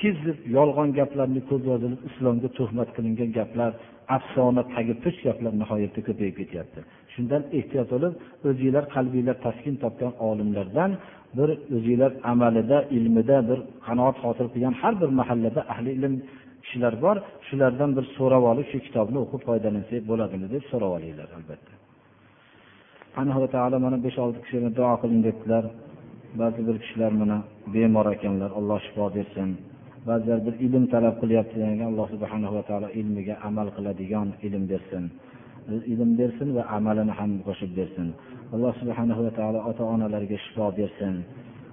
[0.00, 3.72] kizib yolg'on gaplarni ko'p yozilib islomga tuhmat qilingan gaplar
[4.16, 6.80] afsona tagi puch gaplar nihoyatda ko'payib ketyapti.
[7.14, 8.12] Shundan ehtiyot bo'lib
[8.48, 10.90] o'zinglar qalbinglar taskin topgan olimlardan
[11.38, 16.14] bir o'zinglar amalida ilmida bir qanoat hosil qilgan har bir mahallada ahli ilm
[16.62, 17.16] kishilar bor
[17.48, 21.72] shulardan bir so'rab olib shu kitobni o'qib foydalansak bo'ladimi deb so'rab olinglar albatta.
[23.20, 25.64] Alloh taolo mana besh olti kishiga duo qiling debdilar.
[26.40, 27.36] Ba'zi bir kishilar mana
[27.74, 29.50] bemor ekanlar alloh shifo bersin.
[30.08, 31.58] Ba'zilar bir ilm talab qilyapti
[31.90, 35.04] alloh subhanahu va taolo ilmiga amal qiladigan ilm bersin.
[35.92, 38.08] Ilm bersin va amalini ham qo'shib bersin.
[38.54, 41.14] Alloh subhanahu va taolo ota onalarga shifo bersin.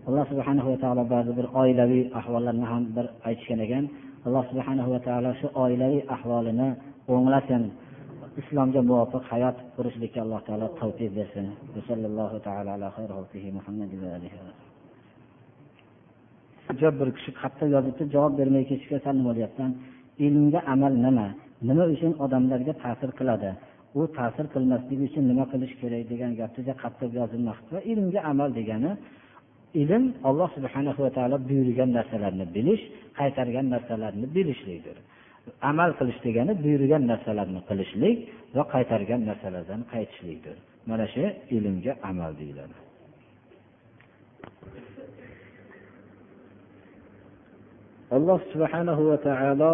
[0.08, 3.86] Alloh subhanahu va taolo ba'zi bir oilaviy ahvollarni ham bir aytishgan ekan.
[4.28, 6.70] Alloh subhanahu va taolo shu oilaviy ahvolini
[7.14, 7.64] o'nglasin.
[8.42, 11.46] Islomga muvofiq hayot qurishlikka alloh taolo tavfiq bersin.
[16.99, 19.34] Bir kishi xatda yozibdi javob bermay ketishga sal nima
[20.26, 21.28] ilmga amal nima?
[21.70, 23.49] Nima uchun odamlarga ta'sir qiladi?
[23.99, 27.70] U ta'sir qilmasligi uchun nima qilish kerak degan gapni qattiq yozilmoqda.
[27.76, 28.91] Va ilmga amal degani
[29.82, 32.84] ilm alloh subhana va taolo buyurgan narsalarni bilish
[33.20, 34.97] qaytargan narsalarni bilishlikdir.
[35.72, 38.18] Amal qilish degani buyurgan narsalarni qilishlik
[38.55, 40.55] va qaytargan narsalardan qaytishlikdir.
[40.89, 41.24] Mana shu
[41.55, 42.87] ilmga amal deyiladi.
[48.16, 49.74] Alloh subhanahu va taolo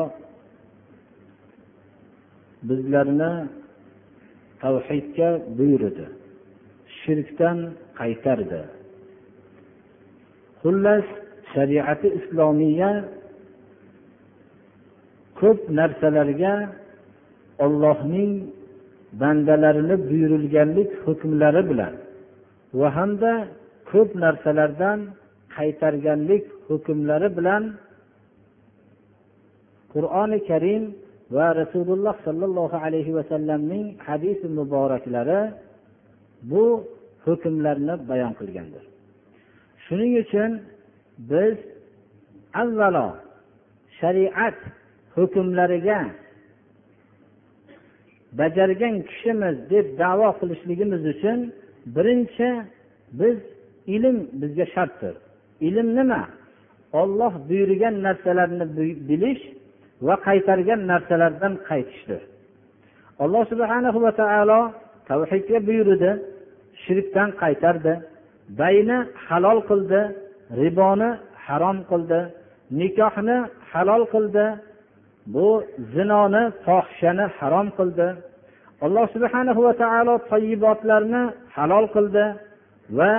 [2.68, 3.34] bizlarni
[4.62, 6.06] tavhidga buyurdi
[7.00, 7.58] shirkdan
[8.00, 8.62] qaytardi.
[10.62, 11.06] Xullas
[11.54, 12.92] shariati islomiya
[15.40, 16.54] ko'p narsalarga
[17.66, 18.32] ollohning
[19.22, 21.94] bandalarini buyurilganlik hukmlari bilan
[22.80, 23.34] va hamda
[23.92, 25.00] ko'p narsalardan
[25.58, 27.64] qaytarganlik hukmlari bilan
[29.94, 30.84] qur'oni karim
[31.36, 35.42] va rasululloh sollallohu alayhi vasallamning hadisi muboraklari
[36.52, 36.66] bu
[37.26, 38.84] hukmlarni bayon qilgandir.
[39.86, 40.52] Shuning uchun
[41.32, 41.56] biz
[42.62, 43.08] avvalo
[44.00, 44.60] shariat
[45.16, 46.00] hukmlariga
[48.40, 51.40] bajargan kishimiz deb davo qilishligimiz uchun
[51.96, 52.50] birinchi
[53.20, 53.38] biz
[53.96, 55.16] ilm bizga shartdir.
[55.68, 56.22] Ilm nima?
[57.02, 58.66] Olloh buyurgan narsalarni
[59.10, 59.44] bilish
[60.06, 62.22] va qaytargan narsalardan qaytishdir.
[63.24, 64.62] Alloh subhana va taolo
[65.10, 66.12] tavhidga buyurdi
[66.84, 67.94] shirkdan qaytardi
[68.60, 70.02] bayni halol qildi
[70.62, 71.10] riboni
[71.46, 72.20] harom qildi
[72.80, 73.38] nikohni
[73.72, 74.46] halol qildi
[75.34, 75.48] bu
[75.94, 78.08] zinoni fohishani harom qildi.
[78.86, 81.24] Alloh subhana va taolo toyibotlarni
[81.56, 82.26] halol qildi
[82.98, 83.12] va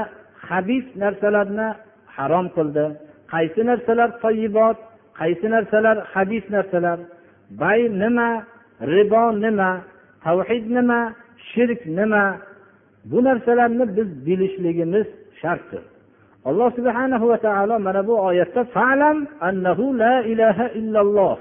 [0.49, 1.69] habis narsalarni
[2.17, 2.85] harom qildi.
[3.33, 4.79] Qaysi narsalar toyibot?
[5.19, 5.97] Qaysi narsalar?
[6.15, 6.99] Hadis narsalar.
[7.61, 8.31] Bay nima?
[8.93, 9.71] Ribo nima?
[10.25, 11.01] Tavhid nima?
[11.51, 12.25] Shirk nima?
[13.11, 15.07] Bu narsalarni biz bilishligimiz
[15.41, 15.85] shartdir.
[16.45, 21.39] Alloh subhana va taolo mana bu oyatda falam annahu la ilaha illalloh.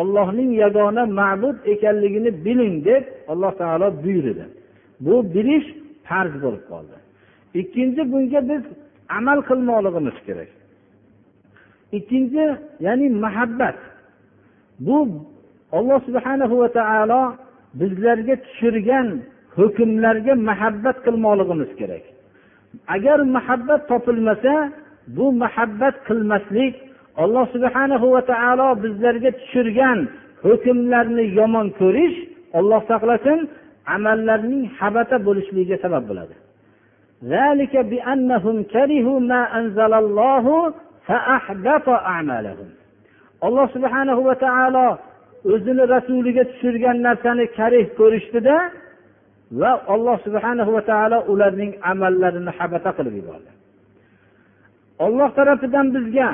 [0.00, 4.44] Ollohning yagona ma'bud ekanligini biling deb alloh taolo buyurdi.
[5.00, 5.66] Bu bilish
[6.08, 6.96] farz bo'lib qoldi.
[7.60, 8.62] Ikkinchi bunga biz
[9.18, 10.50] amal qilmoqligimiz kerak.
[11.98, 12.44] Ikkinchi
[12.86, 13.76] ya'ni muhabbat
[14.86, 14.98] bu
[15.76, 17.22] olloh subhana va taolo
[17.80, 19.08] bizlarga tushirgan
[19.58, 22.04] hukmlarga muhabbat qilmoqligimiz kerak.
[22.94, 24.54] Agar muhabbat topilmasa
[25.16, 26.74] bu muhabbat qilmaslik
[27.22, 29.98] alloh subhana va taolo bizlarga tushirgan
[30.46, 32.16] hukmlarni yomon ko'rish
[32.58, 33.38] olloh saqlasin
[33.96, 36.34] amallarning habata bo'lishligiga sabab bo'ladi.
[43.46, 44.86] Alloh subhanahu va taolo
[45.52, 48.56] o'zini rasuliga tushirgan narsani karih ko'rishdida
[49.60, 53.50] va alloh subhanahu va taolo ularning amallarini habata qilib yubordi.
[55.04, 56.28] Olloh tarafidan bizga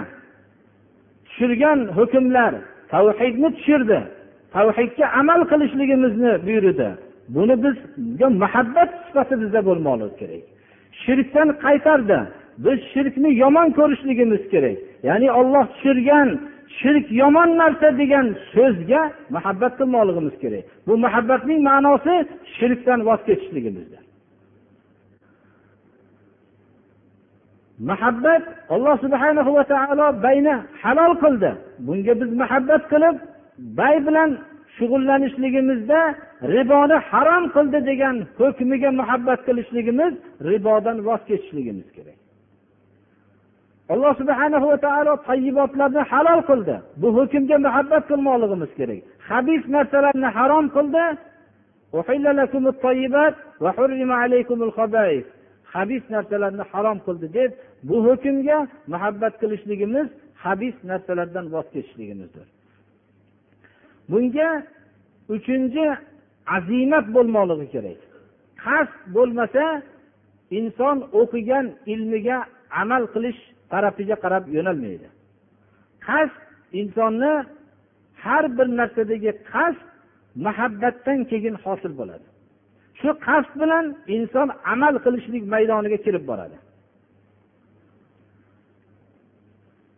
[1.27, 2.53] tushirgan hukmlar
[2.93, 4.01] tavhidni tushirdi
[4.55, 6.89] tavhidga amal qilishligimizni buyurdi.
[7.35, 10.45] Buni bizga muhabbat sifati bizda bo'lmoqligi kerak.
[11.03, 12.19] Shirkdan qaytardi.
[12.65, 14.77] Biz shirkni yomon ko'rishligimiz kerak.
[15.09, 16.29] Ya'ni olloh tushirgan
[16.79, 19.03] shirk yomon narsa degan so'zga
[19.35, 20.65] muhabbat qilmoqligimiz kerak.
[20.87, 22.15] Bu muhabbatning ma'nosi
[22.57, 24.03] shirkdan voz kechishligimizdir
[27.81, 28.43] muhabbat
[28.75, 31.51] alloh subhana va taolo bayni halol qildi.
[31.87, 33.17] Bunga biz muhabbat qilib
[33.79, 34.31] bay bilan
[34.77, 36.01] shug'ullanishligimizda
[36.55, 40.13] riboni harom qildi degan hukmiga muhabbat qilishligimiz
[40.51, 42.20] ribodan voz kechishligimiz kerak.
[43.93, 46.77] Alloh subhana va taolo tayyibotlarni halol qildi.
[47.01, 49.01] Bu hukmga muhabbat qilmoqligimiz kerak.
[49.29, 51.05] Habis narsalarni harom qildi.
[55.75, 57.51] Habis narsalarni harom qildi deb
[57.89, 58.59] bu hukmga
[58.93, 60.09] muhabbat qilishligimiz
[60.45, 62.47] habis narsalardan voz kechishligimizdir.
[64.11, 64.49] Bunga
[65.35, 65.85] uchinchi
[66.57, 68.01] azimat bo'lmoqligi kerak.
[68.65, 69.65] Qasd bo'lmasa
[70.59, 72.39] inson o'qigan ilmiga
[72.83, 73.41] amal qilish
[73.73, 75.09] tarafiga qarab yo'nalmaydi.
[76.07, 76.37] Qasd
[76.81, 77.33] insonni
[78.25, 79.85] har bir narsadagi qasd
[80.45, 82.27] muhabbatdan keyin hosil bo'ladi.
[83.01, 83.85] Shu qasd bilan
[84.17, 86.57] inson amal qilishlik maydoniga kirib boradi.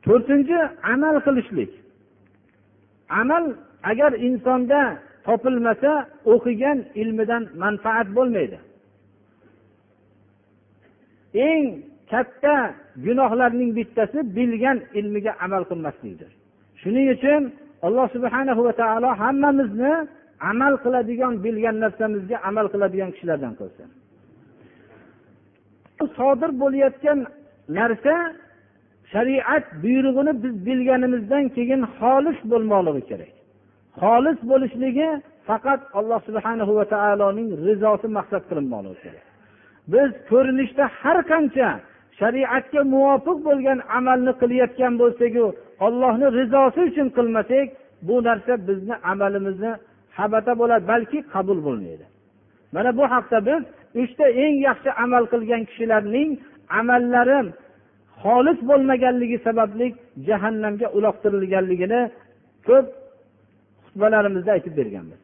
[0.05, 0.59] To'rtinchi
[0.95, 1.73] amal qilishlik.
[3.21, 3.45] Amal
[3.91, 4.81] agar insonda
[5.27, 5.93] topilmasa
[6.33, 8.59] o'qigan ilmidan manfaat bo'lmaydi.
[11.51, 11.67] Eng
[12.13, 12.55] katta
[13.07, 16.31] gunohlarning bittasi bilgan ilmiga amal qilmaslikdir.
[16.83, 17.43] Shuning uchun
[17.87, 19.93] alloh subhanahu va taolo hammamizni
[20.51, 23.89] amal qiladigan bilgan narsamizga amal qiladigan kishilardan qilsin.
[26.19, 27.19] Sodir bo'layotgan
[27.79, 28.15] narsa
[29.13, 33.35] shariat buyrug'ini biz bilganimizdan keyin xolis bo'lmoqligi kerak.
[34.03, 35.09] Xolis bo'lishligi
[35.49, 39.25] faqat alloh subhanahu va taoloning rizosi maqsad qilinmoqligi kerak.
[39.93, 41.69] Biz ko'rinishda har qancha
[42.21, 45.45] shariatga muvofiq bo'lgan amalni qilayotgan bo'lsaku
[45.87, 47.67] ollohni rizosi uchun qilmasak
[48.09, 49.73] bu narsa bizni amalimizni
[50.19, 52.07] habata bo'ladi balki qabul bo'lmaydi.
[52.75, 53.63] Mana bu haqda biz
[54.03, 56.31] uchta eng yaxshi amal qilgan kishilarning
[56.81, 57.39] amallari
[58.23, 59.87] xolis bo'lmaganligi sababli
[60.29, 62.01] jahannamga uloqtirilganligini
[62.69, 62.87] ko'p
[63.85, 65.21] xutbalarimizda aytib berganmiz.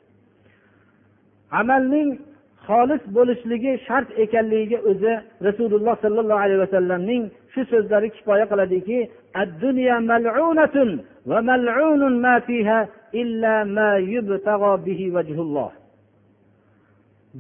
[1.61, 2.09] Amalning
[2.69, 5.13] xolis bo'lishligi shart ekanligiga o'zi
[5.47, 8.99] rasululloh sollallohu alayhi vasallamning shu so'zlari kifoya qiladiki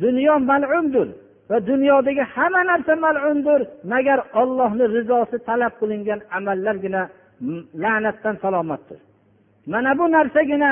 [0.02, 1.08] dunyo mal'undir
[1.50, 3.60] va dunyodagi hamma narsa mal'undir
[3.92, 7.02] magar ollohni rizosi talab qilingan amallargina
[7.82, 8.98] la'natdan salomatdir.
[9.72, 10.70] Mana bu narsagina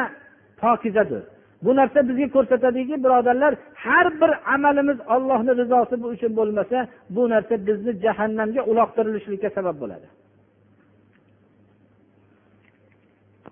[0.61, 1.23] pokizadir.
[1.65, 3.53] Bu narsa bizga ko'rsatadiki birodarlar
[3.85, 6.79] har bir amalimiz ollohni rizosi uchun bo'lmasa
[7.15, 10.07] bu narsa bizni jahannamga uloqtirilishlikka sabab bo'ladi.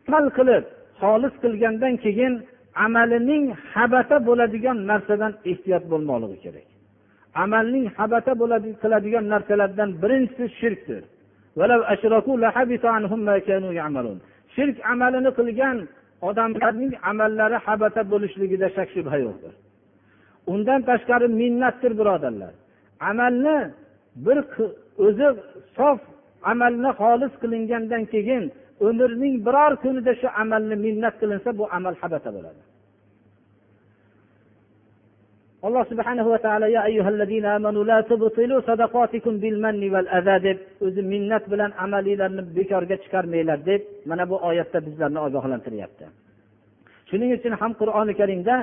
[0.08, 0.64] Amal qilib
[1.00, 2.32] xolis qilgandan keyin
[2.86, 3.44] amalining
[3.74, 6.66] habata bo'ladigan narsadan ehtiyot bo'lmoqligi kerak.
[7.44, 11.02] Amalning habata bo'ladi qiladigan narsalardan birinchisi shirkdir.
[14.54, 15.76] Shirk amalini qilgan
[16.28, 19.52] odamlarning amallari habata bo'lishligida shak shubha yo'qdir.
[20.52, 22.52] Undan tashqari minnatdir birodarlar.
[23.10, 23.56] Amalni
[24.26, 24.38] bir
[25.06, 25.28] o'zi
[25.76, 25.98] sof
[26.52, 28.44] amalni xolis qilingandan keyin
[28.88, 32.60] umrning biror kunida shu amalni minnat qilinsa bu amal habata bo'ladi.
[35.66, 40.58] Alloh subhanahu va taolo ya ayyuhallazina amanu la tubtilu sadaqatikum bil manni val adha deb
[40.86, 46.04] o'zi minnat bilan amaliylarni bekorga chiqarmanglar deb mana bu oyatda bizlarni ogohlantiryapti.
[47.08, 48.54] Shuning uchun ham qur'oni karimda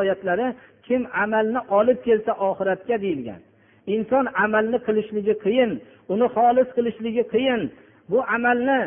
[0.00, 0.46] oyatlari
[0.86, 3.40] kim amalni olib kelsa oxiratga deyilgan.
[3.94, 5.70] Inson amalni qilishligi qiyin
[6.12, 7.62] uni xolis qilishligi qiyin.
[8.10, 8.80] Bu amalni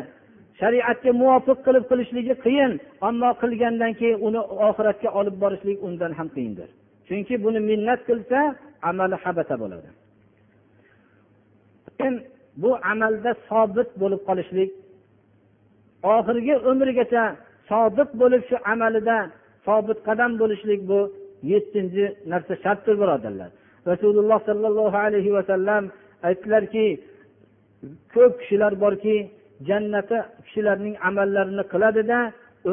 [0.63, 2.71] shariatga muvofiq qilib qilishligi qiyin
[3.07, 6.69] ammo qilgandan keyin uni oxiratga olib borishlik undan ham qiyindir.
[7.07, 8.39] Chunki buni minnat qilsa
[8.89, 9.89] amali habata bo'ladi.
[12.61, 14.69] Bu amalda sobit bo'lib qolishlik
[16.15, 17.23] oxirgi umrigacha
[17.69, 19.17] sodiq bo'lib shu amalida
[19.65, 20.99] sobit qadam bo'lishlik bu
[21.51, 23.49] yettinchi narsa shartdir birodarlar.
[23.91, 25.83] Rasululloh sollallohu alayhi vasallam
[26.27, 26.85] aytdilarki
[28.13, 29.15] ko'p kishilar borki
[29.67, 32.19] jannati kishilarning amallarini qiladida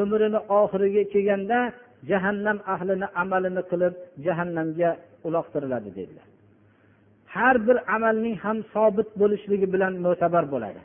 [0.01, 1.59] umrini oxiriga kelganda
[2.09, 3.93] jahannam ahlini amalini qilib
[4.25, 4.89] jahannamga
[5.27, 6.27] uloqtiriladi dedilar.
[7.35, 10.81] Har bir amalning ham sobit bo'lishligi bilan mo'tabar bo'ladi.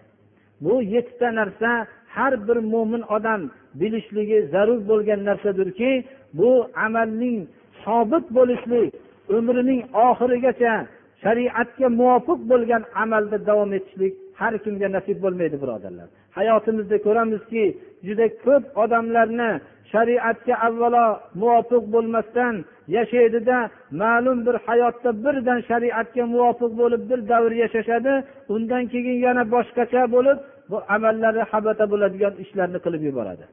[0.64, 1.70] Bu yettita narsa
[2.16, 3.42] har bir mo'min odam
[3.80, 5.90] bilishligi zarur bo'lgan narsadirki
[6.38, 6.50] bu
[6.86, 7.38] amalning
[7.84, 8.90] sobit bo'lishlik
[9.38, 10.74] umrining oxirigacha
[11.22, 16.08] shariatga muvofiq bo'lgan amalda davom etishlik har kimga nasib bo'lmaydi birodarlar.
[16.38, 17.64] Hayotimizda ko'ramizki
[18.06, 19.50] juda ko'p odamlarni
[19.92, 21.06] shariatga avvalo
[21.40, 22.54] muvofiq bo'lmasdan
[22.96, 23.58] yashaydida
[24.02, 28.12] ma'lum bir hayotda birdan shariatga muvofiq bo'lib bir davr yashashadi
[28.54, 30.38] undan keyin yana boshqacha bo'lib
[30.70, 33.44] bu amallari habata bo'ladigan ishlarni qilib yuboradi.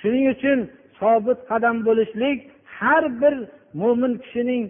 [0.00, 0.58] Shuning uchun
[1.00, 2.38] sobit qadam bo'lishlik
[2.78, 3.34] har bir
[3.82, 4.62] mo'min kishining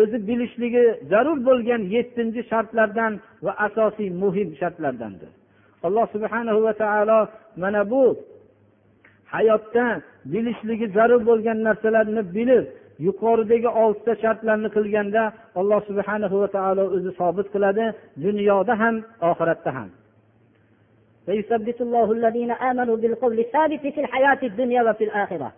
[0.00, 3.12] o'zi bilishligi zarur bo'lgan yettinchi shartlardan
[3.44, 5.30] va asosiy muhim shartlardandir
[5.86, 7.18] alloh subhanahu va taolo
[7.62, 8.04] mana bu
[9.34, 9.86] hayotda
[10.32, 12.64] bilishligi zarur bo'lgan narsalarni bilib
[13.06, 15.22] yuqoridagi oltita shartlarni qilganda
[15.60, 17.84] alloh subhanahu va taolo o'zi sobit qiladi
[18.26, 18.94] dunyoda ham
[19.30, 19.90] oxiratda ham
[21.28, 25.52] ويثبت الله الذين آمنوا بالقول الثابت في الحياة الدنيا وفي الآخرة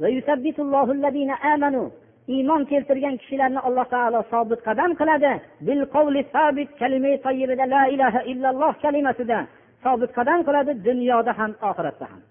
[0.00, 1.88] ويثبت الله الذين آمنوا
[2.35, 5.33] iymon keltirgan kishilarni alloh taolo sobit qadam qiladi.
[5.67, 9.39] Bil qavli sabit kalima tayyibida la ilaha illalloh kalimasida
[9.83, 12.21] sobit qadam qiladi dunyoda ham oxiratda ham.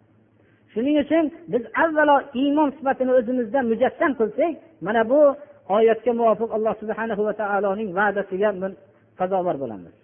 [0.73, 4.53] Shuning uchun biz avvalo iymon sifatini o'zimizda mujassam qilsak
[4.87, 5.21] mana bu
[5.77, 8.51] oyatga muvofiq alloh subhanahu va taoloning va'dasiga
[9.19, 9.95] sazovor bo'lamiz.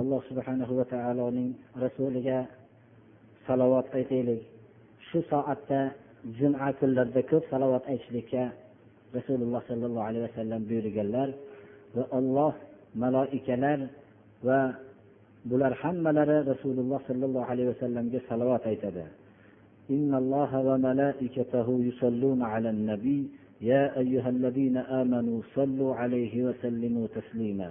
[0.00, 1.50] Alloh subhanahu va taoloning
[1.84, 2.38] rasuliga
[3.46, 4.42] salovat aytaylik.
[5.08, 5.80] Shu soatda
[6.38, 8.42] juma kunlarida ko'p salovat aytishlikka
[9.16, 11.28] rasululloh sollallohu alayhi vasallam buyurganlar
[11.96, 12.52] va olloh
[13.02, 13.78] maloikalar
[14.46, 14.60] va
[15.50, 19.04] bular hammalari rasululloh sollallohu alayhi vasallamga salovat aytadi
[19.90, 23.20] إن الله وملائكته يصلون على النبي
[23.60, 27.70] يا أيها الذين آمنوا صلوا عليه وسلموا تسليما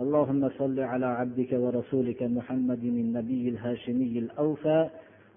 [0.00, 4.80] اللهم صل على عبدك ورسولك محمد النبي الهاشمي الأوفى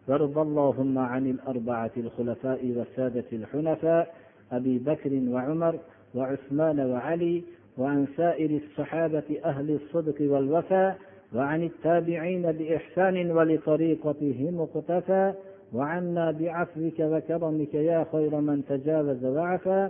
[0.07, 4.13] وارض اللهم عن الأربعة الخلفاء والسادة الحنفاء
[4.51, 5.79] أبي بكر وعمر
[6.15, 7.43] وعثمان وعلي
[7.77, 10.97] وعن سائر الصحابة أهل الصدق والوفاء
[11.35, 15.33] وعن التابعين بإحسان ولطريقتهم اقتفى
[15.73, 19.89] وعنا بعفوك وكرمك يا خير من تجاوز وعفى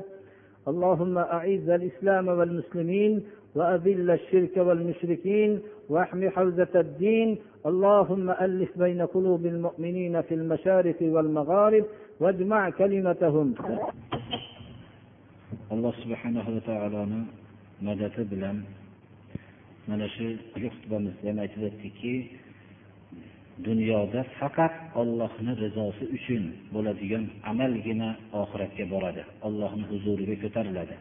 [0.68, 3.24] اللهم أعز الإسلام والمسلمين
[3.55, 11.85] وأذل الشرك والمشركين واحم حوزة الدين اللهم ألف بين قلوب المؤمنين في المشارق والمغارب
[12.21, 13.55] واجمع كلمتهم
[15.71, 17.21] alloh subhanahu va taoloni
[17.87, 18.57] madadi bilan
[19.89, 20.27] mana shu
[20.63, 22.15] xutbamizda ham aytib o'tdikki
[23.69, 28.09] dunyoda faqat ollohni rizosi uchun bo'ladigan amalgina
[28.43, 30.97] oxiratga boradi ollohni huzuriga ko'tariladi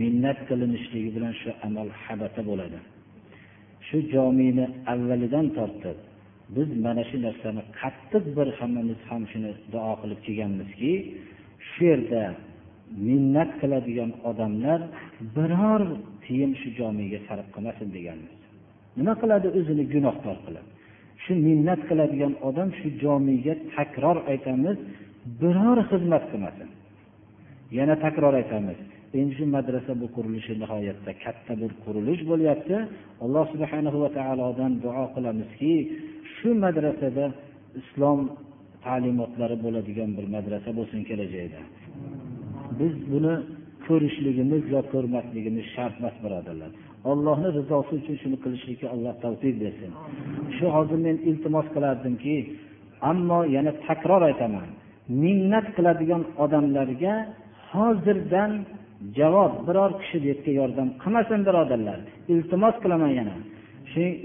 [0.00, 2.78] minnat qilinishligi bilan shu amal habata bo'ladi.
[3.88, 5.98] Shu jomini avvalidan tortib
[6.56, 10.92] biz mana shu narsani qattiq bir hammamiz ham shuni duo qilib kelganmizki
[11.70, 12.22] shu yerda
[13.08, 14.80] minnat qiladigan odamlar
[15.36, 15.82] biror
[16.24, 18.34] tiyin shu jomiga sarf qilmasin deganmiz.
[18.98, 19.46] Nima qiladi?
[19.58, 20.66] O'zini gunohkor qilib
[21.24, 24.76] shu minnat qiladigan odam shu jomiga takror aytamiz
[25.40, 26.68] biror xizmat qilmasin.
[27.78, 28.78] Yana takror aytamiz
[29.14, 32.76] endi shu madrasa bu qurilishi nihoyatda katta bir qurilish bo'lyapti.
[33.24, 35.72] Alloh subhanahu va taolodan duo qilamizki
[36.36, 37.24] shu madrasada
[37.80, 38.20] islom
[38.84, 41.60] ta'limotlari bo'ladigan bir madrasa bo'lsin kelajakda.
[42.80, 43.34] Biz buni
[43.86, 46.70] ko'rishligimiz yo ko'rmasligimiz shart emas birodarlar.
[47.10, 49.90] Ollohni rizosi uchun shuni qilishlikka alloh tavfiq bersin.
[50.56, 52.34] Shu hozir men iltimos qilardimki
[53.10, 54.68] ammo yana takror aytaman
[55.22, 57.14] minnat qiladigan odamlarga
[57.72, 58.52] hozirdan
[59.18, 61.98] javob biror kishi debga yordam qilmasin birodarlar.
[62.32, 63.36] Iltimos qilaman yana.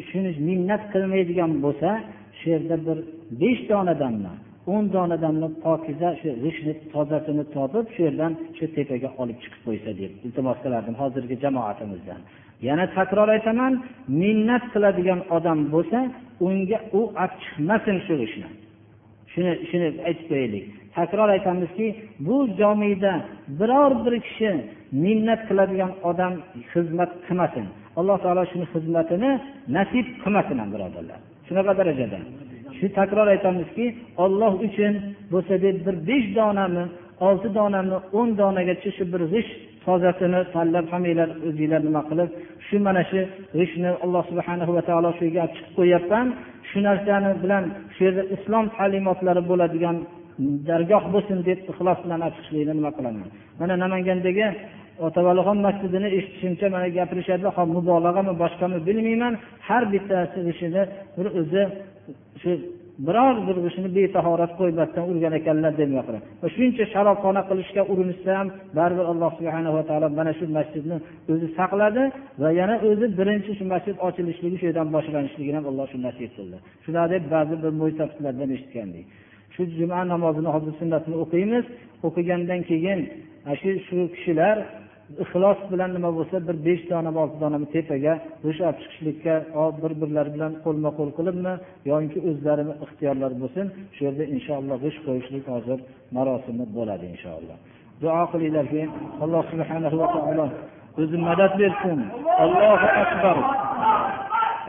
[0.09, 1.89] Shuni minnat qilmaydigan bo'lsa
[2.37, 2.97] shu yerda bir
[3.41, 4.33] besh donadanmi
[4.73, 10.11] o'n donadanmi pokiza shu g'ishtni tozasini topib shu yerdan shu tepaga olib chiqib qo'ysa deb
[10.25, 12.21] iltimos qilardim hozirgi jamoatimizdan.
[12.67, 13.73] Yana takror aytaman
[14.21, 15.99] minnat qiladigan odam bo'lsa
[16.47, 18.49] unga u olib chiqmasin shu g'ishtni.
[19.33, 20.65] Shuni shuni aytib qo'yaylik.
[20.97, 21.87] Takror aytamizki
[22.27, 23.13] bu jomiyda
[23.59, 24.49] biror bir kishi
[25.03, 26.33] minnat qiladigan odam
[26.71, 27.65] xizmat qilmasin.
[27.99, 29.31] Alloh taolo shuni xizmatini
[29.77, 31.19] nasib qilmasin ham birodarlar.
[31.47, 32.19] Shunaqa darajada.
[32.77, 33.85] Shu takror aytamizki
[34.23, 34.93] olloh uchun
[35.33, 36.83] bo'lsa deb bir besh donami
[37.27, 39.53] olti donami o'n donagacha shu bir g'isht
[39.85, 42.29] tozasini tanlab hammanglar o'zinglar nima qilib
[42.67, 43.19] shu mana shu
[43.57, 46.27] g'ishtni alloh subhana va taolo shu yerga olib chiqib qo'yyapman.
[46.69, 47.63] Shu narsani bilan
[47.95, 49.97] shu yerda islom ta'limotlari bo'ladigan
[50.69, 53.27] dargoh bo'lsin deb ixlos bilan olib chiqishlikni nima qilaman?
[53.59, 54.47] Mana namangandagi
[55.07, 57.45] otavalixon masjidini eshitishimcha mana gapirishadi.
[57.55, 59.33] Ho mubolag'ami boshqami bilmayman.
[59.67, 60.83] Har bittasi ishini
[61.17, 61.63] bir o'zi
[62.41, 62.51] shu
[63.07, 65.89] biror bir ishini betahorat qo'ymasdan urgan ekanlar deb
[66.41, 70.97] va shuncha sharobxona qilishga urinishsa ham baribir alloh subhanava taolo mana shu masjidni
[71.31, 72.03] o'zi saqladi
[72.41, 76.57] va yana o'zi birinchi shu masjid ochilishligi shu yerdan boshlanishligini ham alloh shu nasib qildi.
[76.85, 79.05] Shular deb ba'zi bir mo'ysaflardan eshitgandik.
[79.53, 81.65] Shu juma namozini hozir sunnatini o'qiymiz.
[82.07, 82.99] O'qigandan keyin
[83.61, 84.57] shu shu kishilar
[85.23, 89.35] ixlos bilan nima bo'lsa bir besh donami olti donami tepaga g'isht olib chiqishlikka
[89.81, 91.53] bir birlari bilan qo'lma qo'l qilibmi
[91.91, 95.79] yoki o'zlarini ixtiyorlari bo'lsin shu yerda inshaalloh g'isht qo'yishlik hozir
[96.15, 97.57] marosimi bo'ladi inshaalloh.
[98.01, 98.81] Duo qilinglarki
[99.23, 100.45] alloh subhanahu va taolo
[101.01, 101.99] o'zi madad bersin.
[102.43, 103.37] Allohu akbar.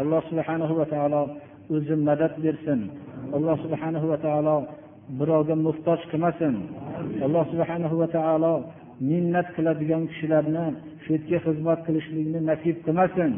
[0.03, 1.23] Alloh subhanahu va taolo
[1.75, 2.81] o'zi madad bersin.
[3.37, 4.57] Alloh subhanahu va taolo
[5.19, 6.55] birovga muhtoj qilmasin.
[7.27, 8.55] Alloh subhanahu va taolo
[9.11, 10.67] minnat qiladigan kishilarni
[11.03, 13.31] shu yerga xizmat qilishlikni nasib qilmasin.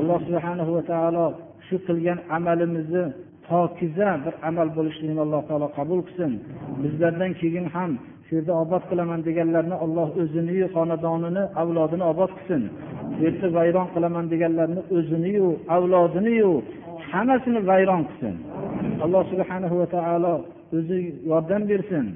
[0.00, 1.26] Alloh subhana va taolo
[1.66, 3.04] shu qilgan amalimizni
[3.48, 6.32] pokiza bir amal bo'lishligini alloh taolo qabul qilsin.
[6.82, 7.90] Bizlardan keyin ham
[8.26, 12.62] shu yerda obod qilaman deganlarni alloh o'ziniyu xonadonini avlodini obod qilsin.
[13.14, 16.52] Shu yerda vayron qilaman deganlarni o'ziniyu avlodiniyu
[17.10, 18.34] hammasini vayron qilsin.
[19.04, 20.34] Alloh subhanahu va taolo
[20.76, 22.06] o'zi yordam bersin.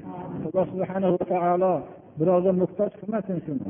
[0.47, 1.73] Alloh subhanahu va taolo
[2.19, 3.65] birovga muhtoj qilmasin shuni.